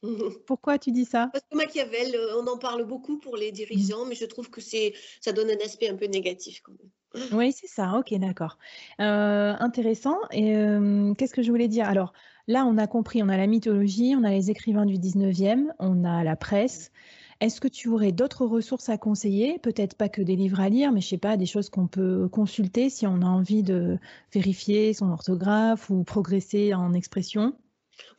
Pourquoi 0.46 0.78
tu 0.78 0.92
dis 0.92 1.06
ça? 1.06 1.30
Parce 1.34 1.44
que 1.50 1.58
Machiavel, 1.58 2.16
euh, 2.16 2.40
on 2.40 2.46
en 2.48 2.58
parle 2.60 2.86
beaucoup 2.86 3.18
pour 3.18 3.36
les 3.36 3.52
dirigeants, 3.52 4.06
mais 4.06 4.14
je 4.16 4.26
trouve 4.26 4.50
que 4.52 4.62
c'est, 4.62 4.94
ça 5.22 5.32
donne 5.32 5.50
un 5.50 5.66
aspect 5.66 5.90
un 5.90 5.96
peu 5.96 6.06
négatif 6.06 6.62
quand 6.62 6.74
même. 6.74 7.28
Oui, 7.34 7.52
c'est 7.52 7.68
ça. 7.68 7.96
Ok, 7.98 8.14
d'accord. 8.20 8.60
Euh, 9.02 9.56
intéressant. 9.60 10.18
Et 10.32 10.56
euh, 10.56 11.14
qu'est-ce 11.16 11.34
que 11.34 11.42
je 11.42 11.50
voulais 11.50 11.68
dire? 11.68 11.88
Alors 11.88 12.14
là, 12.48 12.64
on 12.68 12.78
a 12.78 12.86
compris, 12.86 13.24
on 13.24 13.30
a 13.30 13.38
la 13.38 13.48
mythologie, 13.48 14.14
on 14.16 14.24
a 14.24 14.30
les 14.30 14.52
écrivains 14.52 14.86
du 14.86 14.98
19e, 15.00 15.66
on 15.80 16.04
a 16.04 16.24
la 16.24 16.36
presse. 16.36 16.92
Est-ce 17.42 17.62
que 17.62 17.70
tu 17.70 17.88
aurais 17.88 18.12
d'autres 18.12 18.46
ressources 18.46 18.90
à 18.90 18.98
conseiller? 18.98 19.60
Peut-être 19.60 19.96
pas 19.96 20.10
que 20.10 20.22
des 20.22 20.36
livres 20.36 20.60
à 20.60 20.68
lire, 20.68 20.92
mais 20.92 21.00
je 21.00 21.08
sais 21.08 21.18
pas, 21.18 21.38
des 21.38 21.46
choses 21.46 21.70
qu'on 21.70 21.88
peut 21.88 22.28
consulter 22.28 22.90
si 22.90 23.08
on 23.08 23.22
a 23.22 23.28
envie 23.28 23.64
de 23.64 23.98
vérifier 24.34 24.94
son 24.94 25.10
orthographe 25.10 25.90
ou 25.90 26.04
progresser 26.04 26.74
en 26.74 26.94
expression? 26.94 27.56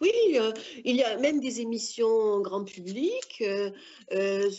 Oui, 0.01 0.13
euh, 0.35 0.53
il 0.85 0.97
y 0.97 1.03
a 1.03 1.19
même 1.19 1.41
des 1.41 1.61
émissions 1.61 2.41
grand 2.41 2.65
public, 2.65 3.43
euh, 3.43 3.71
euh, 4.13 4.51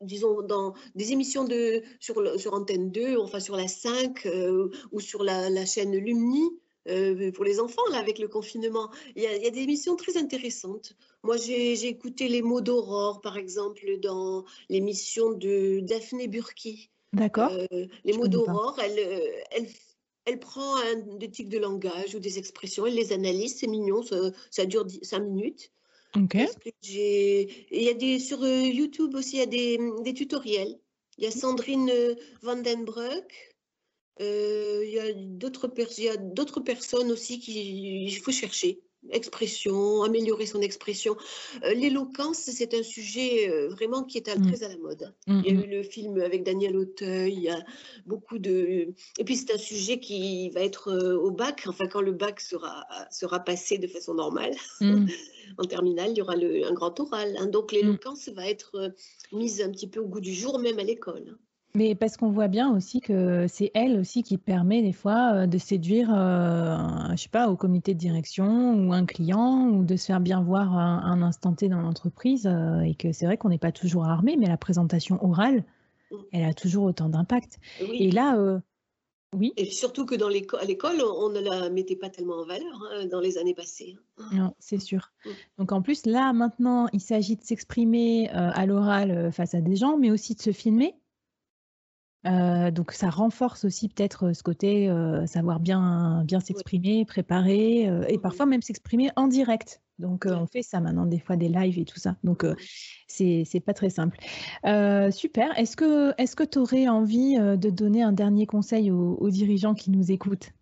disons, 0.00 0.42
dans 0.42 0.74
des 0.94 1.12
émissions 1.12 1.44
de, 1.44 1.82
sur, 2.00 2.38
sur 2.38 2.54
Antenne 2.54 2.90
2, 2.90 3.16
enfin 3.18 3.40
sur 3.40 3.56
la 3.56 3.68
5 3.68 4.26
euh, 4.26 4.70
ou 4.92 5.00
sur 5.00 5.24
la, 5.24 5.50
la 5.50 5.66
chaîne 5.66 5.96
Lumni. 5.96 6.50
Euh, 6.88 7.32
pour 7.32 7.44
les 7.44 7.60
enfants, 7.60 7.82
là, 7.90 7.98
avec 7.98 8.18
le 8.18 8.28
confinement, 8.28 8.90
il 9.16 9.22
y 9.22 9.26
a, 9.26 9.36
il 9.36 9.42
y 9.42 9.46
a 9.46 9.50
des 9.50 9.60
émissions 9.60 9.96
très 9.96 10.16
intéressantes. 10.16 10.94
Moi, 11.22 11.36
j'ai 11.36 11.86
écouté 11.86 12.28
Les 12.28 12.42
mots 12.42 12.60
d'Aurore, 12.60 13.20
par 13.20 13.36
exemple, 13.36 13.98
dans 14.00 14.44
l'émission 14.68 15.32
de 15.32 15.80
Daphné 15.80 16.28
Burki. 16.28 16.90
D'accord? 17.12 17.50
Euh, 17.52 17.86
les 18.04 18.12
Je 18.12 18.18
mots 18.18 18.28
d'aurore, 18.28 18.78
elle, 18.82 18.98
euh, 18.98 19.20
elle, 19.50 19.68
elle 20.24 20.38
prend 20.38 20.76
un, 20.76 20.96
des 21.16 21.30
tics 21.30 21.48
de 21.48 21.58
langage 21.58 22.14
ou 22.14 22.20
des 22.20 22.38
expressions, 22.38 22.86
elle 22.86 22.94
les 22.94 23.12
analyse, 23.12 23.56
c'est 23.56 23.66
mignon, 23.66 24.02
ça, 24.02 24.16
ça 24.50 24.66
dure 24.66 24.86
5 25.02 25.20
minutes. 25.20 25.72
Ok. 26.16 26.36
Il 26.82 27.48
y 27.70 27.88
a 27.88 27.94
des, 27.94 28.18
sur 28.18 28.46
YouTube 28.46 29.14
aussi, 29.14 29.36
il 29.36 29.38
y 29.38 29.42
a 29.42 29.46
des, 29.46 29.78
des 30.02 30.14
tutoriels. 30.14 30.78
Il 31.18 31.24
y 31.24 31.26
a 31.26 31.30
Sandrine 31.30 31.90
Vandenbroek. 32.42 33.57
Euh, 34.20 34.82
il 34.84 34.92
y 34.92 34.98
a 35.00 35.12
d'autres 36.16 36.60
personnes 36.60 37.10
aussi 37.12 37.38
qui 37.40 38.04
il 38.04 38.16
faut 38.16 38.32
chercher. 38.32 38.80
Expression, 39.10 40.02
améliorer 40.02 40.44
son 40.44 40.60
expression. 40.60 41.16
Euh, 41.64 41.72
L'éloquence, 41.72 42.38
c'est 42.38 42.74
un 42.74 42.82
sujet 42.82 43.48
euh, 43.48 43.68
vraiment 43.68 44.02
qui 44.02 44.18
est 44.18 44.28
à- 44.28 44.36
Mm. 44.36 44.46
très 44.52 44.64
à 44.64 44.68
la 44.68 44.76
mode. 44.76 45.14
Mm, 45.28 45.42
Il 45.44 45.46
y 45.46 45.50
a 45.50 45.58
mm. 45.58 45.64
eu 45.64 45.66
le 45.68 45.82
film 45.84 46.20
avec 46.20 46.42
Daniel 46.42 46.76
Auteuil, 46.76 47.32
il 47.32 47.40
y 47.42 47.48
a 47.48 47.64
beaucoup 48.06 48.38
de... 48.38 48.92
Et 49.18 49.24
puis 49.24 49.36
c'est 49.36 49.52
un 49.54 49.58
sujet 49.58 50.00
qui 50.00 50.50
va 50.50 50.60
être 50.62 50.92
au 51.14 51.30
bac, 51.30 51.62
enfin 51.68 51.86
quand 51.86 52.00
le 52.00 52.12
bac 52.12 52.40
sera, 52.40 52.84
sera 53.10 53.38
passé 53.38 53.78
de 53.78 53.86
façon 53.86 54.14
normale, 54.14 54.54
en 55.58 55.64
terminale, 55.64 56.10
il 56.10 56.18
y 56.18 56.22
aura 56.22 56.34
le- 56.36 56.66
un 56.66 56.72
grand 56.72 56.98
oral. 57.00 57.36
hein. 57.38 57.46
Donc 57.46 57.70
l'éloquence 57.72 58.28
va 58.30 58.48
être 58.48 58.92
mise 59.32 59.62
un 59.62 59.70
petit 59.70 59.86
peu 59.86 60.00
au 60.00 60.06
goût 60.06 60.20
du 60.20 60.34
jour, 60.34 60.58
même 60.58 60.78
à 60.80 60.84
l'école. 60.84 61.38
Mais 61.78 61.94
parce 61.94 62.16
qu'on 62.16 62.30
voit 62.30 62.48
bien 62.48 62.74
aussi 62.74 63.00
que 63.00 63.46
c'est 63.48 63.70
elle 63.74 64.00
aussi 64.00 64.24
qui 64.24 64.36
permet 64.36 64.82
des 64.82 64.92
fois 64.92 65.32
euh, 65.32 65.46
de 65.46 65.58
séduire, 65.58 66.10
euh, 66.12 66.74
un- 66.74 67.14
je 67.16 67.22
sais 67.22 67.28
pas, 67.28 67.48
au 67.48 67.56
comité 67.56 67.94
de 67.94 67.98
direction 68.00 68.74
ou 68.74 68.92
un 68.92 69.06
client 69.06 69.68
ou 69.68 69.84
de 69.84 69.94
se 69.96 70.06
faire 70.06 70.18
bien 70.20 70.42
voir 70.42 70.76
un, 70.76 71.02
un 71.04 71.22
instant 71.22 71.52
T 71.52 71.68
dans 71.68 71.80
l'entreprise 71.80 72.46
euh, 72.48 72.80
et 72.80 72.94
que 72.96 73.12
c'est 73.12 73.26
vrai 73.26 73.36
qu'on 73.36 73.48
n'est 73.50 73.58
pas 73.58 73.70
toujours 73.72 74.06
armé, 74.06 74.36
mais 74.36 74.46
la 74.46 74.56
présentation 74.56 75.22
orale, 75.24 75.64
Mm. 76.10 76.16
elle 76.32 76.44
a 76.44 76.54
toujours 76.54 76.84
autant 76.84 77.10
d'impact. 77.10 77.58
Oui. 77.82 77.96
Et 78.00 78.10
là, 78.10 78.36
euh, 78.38 78.58
Oui. 79.36 79.52
Et 79.58 79.66
surtout 79.66 80.06
que 80.06 80.14
dans 80.14 80.28
à 80.28 80.64
l'école, 80.64 81.02
on 81.02 81.28
ne 81.28 81.38
la 81.40 81.68
mettait 81.68 81.96
pas 81.96 82.08
tellement 82.08 82.38
en 82.38 82.46
valeur 82.46 82.80
hein, 82.90 83.04
dans 83.10 83.20
les 83.20 83.36
années 83.36 83.52
passées. 83.54 83.94
Hein. 84.16 84.24
Non, 84.32 84.54
c'est 84.58 84.80
sûr. 84.80 85.12
Mm. 85.26 85.28
Donc 85.58 85.72
en 85.72 85.82
plus, 85.82 86.06
là, 86.06 86.32
maintenant, 86.32 86.88
il 86.94 87.00
s'agit 87.02 87.36
de 87.36 87.42
s'exprimer 87.44 88.30
euh, 88.30 88.50
à 88.54 88.64
l'oral 88.64 89.10
euh, 89.10 89.30
face 89.30 89.54
à 89.54 89.60
des 89.60 89.76
gens, 89.76 89.98
mais 89.98 90.10
aussi 90.10 90.34
de 90.34 90.40
se 90.40 90.50
filmer. 90.52 90.94
Euh, 92.28 92.70
donc 92.70 92.92
ça 92.92 93.10
renforce 93.10 93.64
aussi 93.64 93.88
peut-être 93.88 94.32
ce 94.32 94.42
côté 94.42 94.90
savoir 95.26 95.60
bien, 95.60 96.22
bien 96.24 96.40
s'exprimer, 96.40 97.04
préparer, 97.04 97.90
et 98.08 98.18
parfois 98.18 98.46
même 98.46 98.62
s'exprimer 98.62 99.10
en 99.16 99.28
direct. 99.28 99.80
Donc, 99.98 100.26
on 100.28 100.46
fait 100.46 100.62
ça 100.62 100.78
maintenant, 100.80 101.06
des 101.06 101.18
fois 101.18 101.36
des 101.36 101.48
lives 101.48 101.76
et 101.76 101.84
tout 101.84 101.98
ça. 101.98 102.14
Donc, 102.22 102.46
c'est 103.08 103.42
c'est 103.44 103.58
pas 103.58 103.74
très 103.74 103.90
simple. 103.90 104.18
super. 105.10 105.58
Est-ce 105.58 105.76
que 105.76 106.12
est-ce 106.18 106.36
que 106.36 106.44
tu 106.44 106.58
aurais 106.58 106.88
envie 106.88 107.36
de 107.36 107.70
donner 107.70 108.02
un 108.02 108.12
dernier 108.12 108.46
conseil 108.46 108.90
aux, 108.90 109.30
dirigeants 109.30 109.74
qui 109.74 109.90
nous 109.90 110.12
écoutent? 110.12 110.52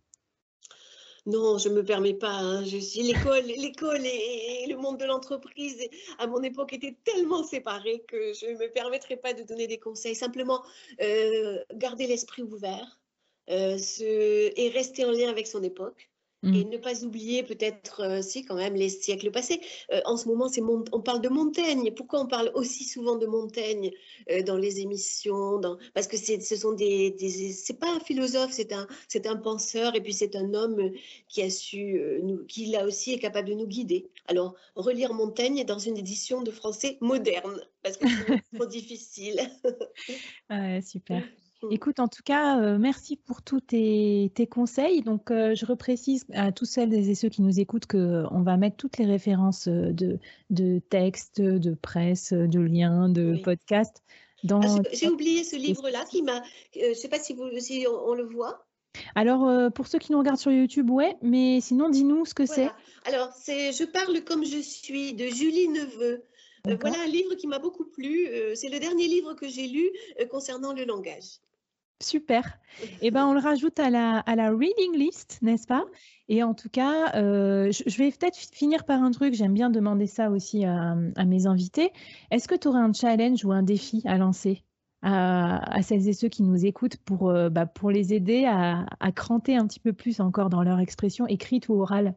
Non, 1.27 1.59
je 1.59 1.69
ne 1.69 1.75
me 1.75 1.85
permets 1.85 2.15
pas. 2.15 2.33
Hein. 2.33 2.65
Je 2.65 2.77
l'école, 3.03 4.07
et, 4.07 4.67
le 4.69 4.77
monde 4.77 4.99
de 4.99 5.05
l'entreprise 5.05 5.89
à 6.19 6.27
mon 6.27 6.43
époque 6.43 6.73
étaient 6.73 6.97
tellement 7.05 7.43
séparés 7.43 8.05
que 8.07 8.33
je 8.33 8.47
ne 8.47 8.59
me 8.59 8.71
permettrai 8.71 9.17
pas 9.17 9.35
de 9.35 9.43
donner 9.43 9.67
des 9.67 9.79
conseils. 9.79 10.15
Simplement, 10.15 10.63
garder 11.75 12.07
l'esprit 12.07 12.43
ouvert 12.43 13.01
et 13.49 14.71
rester 14.73 15.05
en 15.05 15.11
lien 15.11 15.29
avec 15.29 15.47
son 15.47 15.63
époque. 15.63 16.11
Et 16.55 16.65
mm. 16.65 16.71
ne 16.71 16.77
pas 16.77 17.05
oublier 17.05 17.43
peut-être, 17.43 18.01
euh, 18.03 18.23
si 18.23 18.45
quand 18.45 18.55
même, 18.55 18.75
les 18.75 18.89
siècles 18.89 19.31
passés. 19.31 19.61
Euh, 19.93 20.01
en 20.05 20.17
ce 20.17 20.29
moment, 20.29 20.49
on 20.93 21.01
parle 21.01 21.21
de 21.21 21.29
Montaigne. 21.29 21.93
Pourquoi 21.93 22.21
on 22.21 22.27
parle 22.27 22.51
aussi 22.55 22.85
souvent 22.85 23.17
de 23.17 23.27
Montaigne 23.27 23.91
euh, 24.31 24.43
dans 24.43 24.57
les 24.57 24.81
émissions 24.81 25.59
dans... 25.59 25.79
Parce 25.95 26.07
que 26.07 26.17
ce 26.17 26.57
sont 26.57 26.73
des, 26.73 27.11
des... 27.11 27.53
c'est 27.53 27.79
pas 27.79 27.91
un 27.91 28.01
philosophe, 28.01 28.53
c'est 28.53 28.73
un, 28.73 28.87
c'est 29.09 29.27
un 29.27 29.37
penseur 29.37 29.95
et 29.97 30.01
puis 30.01 30.13
c'est 30.13 30.37
un 30.37 30.55
homme 30.55 30.93
qui 31.29 31.43
a 31.43 31.51
su, 31.51 32.01
nous, 32.23 32.45
qui 32.45 32.67
là 32.67 32.87
aussi 32.87 33.13
est 33.13 33.19
capable 33.19 33.49
de 33.49 33.55
nous 33.55 33.67
guider. 33.67 34.09
Alors, 34.27 34.55
relire 34.77 35.15
Montaigne 35.15 35.65
dans 35.65 35.79
une 35.79 35.97
édition 35.97 36.43
de 36.43 36.51
français 36.51 36.99
moderne, 37.01 37.61
parce 37.83 37.97
que 37.97 38.07
c'est 38.09 38.43
trop 38.55 38.67
difficile. 38.67 39.41
ouais, 40.51 40.81
super. 40.83 41.23
Écoute, 41.71 42.01
en 42.01 42.09
tout 42.09 42.23
cas, 42.25 42.61
euh, 42.61 42.79
merci 42.79 43.17
pour 43.17 43.43
tous 43.43 43.61
tes, 43.61 44.31
conseils. 44.51 45.03
Donc, 45.03 45.31
euh, 45.31 45.55
je 45.55 45.67
reprécise 45.67 46.25
à 46.33 46.53
tous 46.53 46.65
celles 46.65 46.93
et 46.95 47.15
ceux 47.15 47.29
qui 47.29 47.43
nous 47.43 47.61
écoutent 47.61 47.87
qu'on 47.87 48.43
va 48.43 48.57
mettre 48.57 48.77
toutes 48.77 48.99
les 48.99 49.07
références 49.07 49.69
euh, 49.69 49.93
de, 49.93 50.19
de 50.51 50.79
textes, 50.79 51.41
de 51.41 51.75
presse, 51.75 52.33
de 52.33 52.61
liens, 52.61 53.09
de 53.09 53.41
podcasts. 53.43 54.03
Dans... 54.45 54.61
Ah, 54.61 54.83
j'ai 54.93 55.09
oublié 55.09 55.45
ce 55.45 55.57
livre-là 55.57 56.05
qui 56.11 56.23
m'a. 56.23 56.43
je 56.75 56.91
ne 56.91 56.95
sais 56.95 57.09
pas 57.09 57.19
si, 57.19 57.35
vous, 57.35 57.49
si 57.59 57.87
on, 57.89 58.15
le 58.15 58.25
voit. 58.25 58.67
Alors, 59.15 59.73
pour 59.73 59.87
ceux 59.87 59.99
qui 59.99 60.13
nous 60.13 60.19
regardent 60.19 60.39
sur 60.39 60.53
YouTube, 60.53 60.91
ouais, 60.91 61.17
mais 61.23 61.61
sinon, 61.61 61.89
dis-nous 61.89 62.27
ce 62.27 62.35
que 62.35 62.47
c'est. 62.47 62.71
Alors, 63.05 63.31
c'est 63.35 63.73
Je 63.73 63.85
parle 63.85 64.23
comme 64.25 64.45
je 64.45 64.59
suis 64.59 65.15
de 65.15 65.27
Julie 65.27 65.69
Neveu. 65.69 66.23
voilà 66.81 67.01
un 67.01 67.09
livre 67.09 67.35
qui 67.35 67.47
m'a 67.47 67.59
beaucoup 67.59 67.87
plu. 67.87 68.29
c'est 68.55 68.69
le 68.69 68.79
dernier 68.79 69.09
livre 69.09 69.35
que 69.35 69.49
j'ai 69.49 69.67
lu 69.67 69.91
concernant 70.31 70.73
le 70.73 70.85
langage. 70.85 71.41
Super. 72.03 72.59
Eh 73.01 73.11
ben, 73.11 73.27
on 73.27 73.33
le 73.33 73.41
rajoute 73.41 73.79
à 73.81 73.89
la, 73.89 74.19
à 74.19 74.37
la 74.37 74.51
reading 74.51 74.95
list, 74.95 75.39
n'est-ce 75.41 75.67
pas? 75.67 75.85
Et 76.29 76.43
en 76.43 76.53
tout 76.53 76.69
cas, 76.69 77.15
euh, 77.15 77.73
je, 77.73 77.97
vais 77.97 78.11
peut-être 78.11 78.37
finir 78.37 78.85
par 78.85 79.03
un 79.03 79.11
truc. 79.11 79.33
J'aime 79.33 79.55
bien 79.55 79.71
demander 79.71 80.07
ça 80.07 80.31
aussi 80.31 80.65
à, 80.65 80.95
mes 81.25 81.47
invités. 81.47 81.93
Est-ce 82.31 82.49
que 82.49 82.55
tu 82.55 82.69
aurais 82.69 82.81
un 82.81 82.93
challenge 82.93 83.45
ou 83.45 83.53
un 83.53 83.63
défi 83.63 84.03
à 84.05 84.19
lancer 84.19 84.63
à, 85.03 85.83
celles 85.83 86.09
et 86.09 86.13
ceux 86.13 86.29
qui 86.29 86.43
nous 86.43 86.67
écoutent 86.67 86.97
pour, 86.97 87.31
euh, 87.31 87.49
bah, 87.49 87.65
pour 87.65 87.91
les 87.91 88.13
aider 88.13 88.45
à, 88.45 88.87
à, 88.99 89.13
cranter 89.13 89.57
un 89.57 89.67
petit 89.67 89.79
peu 89.79 89.93
plus 89.93 90.21
encore 90.21 90.51
dans 90.51 90.65
leur 90.65 90.81
expression 90.81 91.27
écrite 91.29 91.69
ou 91.69 91.81
orale? 91.81 92.15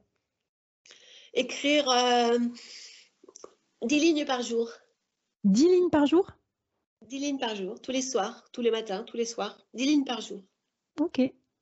Écrire 1.36 1.88
euh, 1.90 2.40
10 3.84 4.00
lignes 4.00 4.26
par 4.26 4.42
jour. 4.42 4.70
10 5.44 5.64
lignes 5.68 5.90
par 5.90 6.06
jour? 6.06 6.32
10 7.08 7.20
lignes 7.20 7.40
par 7.40 7.56
jour, 7.56 7.82
tous 7.82 7.92
les 7.92 8.02
soirs, 8.02 8.46
tous 8.52 8.62
les 8.62 8.72
matins, 8.72 9.04
tous 9.04 9.18
les 9.18 9.26
soirs, 9.26 9.58
10 9.74 9.86
lignes 9.86 10.06
par 10.06 10.22
jour. 10.22 10.44
Ok. 11.00 11.22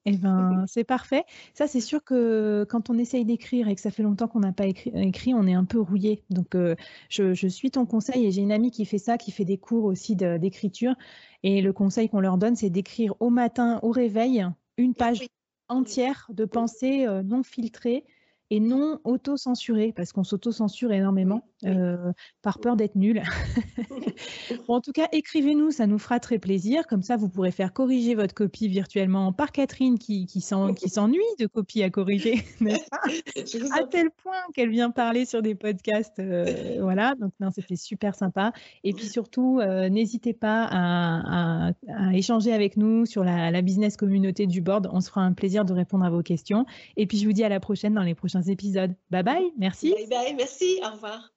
Eh 0.09 0.15
ben, 0.15 0.63
c'est 0.67 0.85
parfait. 0.85 1.25
Ça, 1.53 1.67
c'est 1.67 1.81
sûr 1.81 2.01
que 2.01 2.65
quand 2.69 2.89
on 2.89 2.97
essaye 2.97 3.25
d'écrire 3.25 3.67
et 3.67 3.75
que 3.75 3.81
ça 3.81 3.91
fait 3.91 4.03
longtemps 4.03 4.29
qu'on 4.29 4.39
n'a 4.39 4.53
pas 4.53 4.65
écrit, 4.65 5.33
on 5.33 5.45
est 5.45 5.53
un 5.53 5.65
peu 5.65 5.81
rouillé. 5.81 6.23
Donc, 6.29 6.55
euh, 6.55 6.75
je, 7.09 7.47
suis 7.47 7.71
ton 7.71 7.85
conseil 7.85 8.25
et 8.25 8.31
j'ai 8.31 8.41
une 8.41 8.53
amie 8.53 8.71
qui 8.71 8.85
fait 8.85 8.99
ça, 8.99 9.17
qui 9.17 9.31
fait 9.31 9.43
des 9.43 9.57
cours 9.57 9.83
aussi 9.83 10.15
d'écriture. 10.15 10.95
Et 11.43 11.61
le 11.61 11.73
conseil 11.73 12.07
qu'on 12.07 12.21
leur 12.21 12.37
donne, 12.37 12.55
c'est 12.55 12.69
d'écrire 12.69 13.15
au 13.19 13.29
matin, 13.29 13.81
au 13.83 13.91
réveil, 13.91 14.45
une 14.77 14.93
page 14.93 15.27
entière 15.67 16.27
de 16.29 16.45
pensées 16.45 17.05
euh, 17.05 17.21
non 17.21 17.43
filtrées 17.43 18.05
et 18.49 18.61
non 18.61 19.01
auto-censuré, 19.03 19.91
parce 19.93 20.13
qu'on 20.13 20.23
s'auto-censure 20.23 20.93
énormément 20.93 21.45
euh, 21.65 22.11
par 22.41 22.59
peur 22.59 22.75
d'être 22.75 22.95
nul. 22.95 23.23
en 24.67 24.81
tout 24.81 24.91
cas, 24.91 25.07
écrivez-nous, 25.11 25.71
ça 25.71 25.87
nous 25.87 25.97
fera 25.97 26.19
très 26.19 26.39
plaisir. 26.39 26.85
Comme 26.87 27.01
ça, 27.01 27.17
vous 27.17 27.29
pourrez 27.29 27.51
faire 27.51 27.73
corriger 27.73 28.15
votre 28.15 28.33
copie 28.33 28.67
virtuellement 28.67 29.33
par 29.33 29.51
Catherine 29.51 29.97
qui, 29.97 30.25
qui 30.25 30.41
s'ennuie 30.41 31.21
de 31.39 31.47
copies 31.47 31.83
à 31.83 31.89
corriger, 31.89 32.43
À 33.71 33.83
tel 33.85 34.11
point 34.11 34.33
qu'elle 34.53 34.69
vient 34.69 34.91
parler 34.91 35.25
sur 35.25 35.41
des 35.41 35.55
podcasts. 35.55 36.19
Euh, 36.19 36.77
voilà, 36.81 37.15
donc 37.15 37.33
non, 37.39 37.49
c'était 37.51 37.75
super 37.75 38.15
sympa. 38.15 38.53
Et 38.83 38.93
puis 38.93 39.07
surtout, 39.07 39.59
euh, 39.59 39.89
n'hésitez 39.89 40.33
pas 40.33 40.67
à, 40.71 41.71
échanger 42.13 42.53
avec 42.53 42.77
nous 42.77 43.05
sur 43.05 43.23
la, 43.23 43.51
la 43.51 43.61
business 43.61 43.97
communauté 43.97 44.47
du 44.47 44.61
board. 44.61 44.89
On 44.91 45.01
se 45.01 45.09
fera 45.09 45.21
un 45.21 45.33
plaisir 45.33 45.65
de 45.65 45.73
répondre 45.73 46.05
à 46.05 46.09
vos 46.09 46.21
questions. 46.21 46.65
Et 46.95 47.07
puis, 47.07 47.17
je 47.17 47.25
vous 47.25 47.33
dis 47.33 47.43
à 47.43 47.49
la 47.49 47.59
prochaine 47.59 47.93
dans 47.93 48.03
les 48.03 48.15
prochains 48.15 48.43
épisodes. 48.43 48.93
Bye 49.09 49.23
bye, 49.23 49.51
merci. 49.57 49.93
Bye 49.93 50.07
bye, 50.07 50.35
merci, 50.35 50.79
au 50.83 50.93
revoir. 50.93 51.36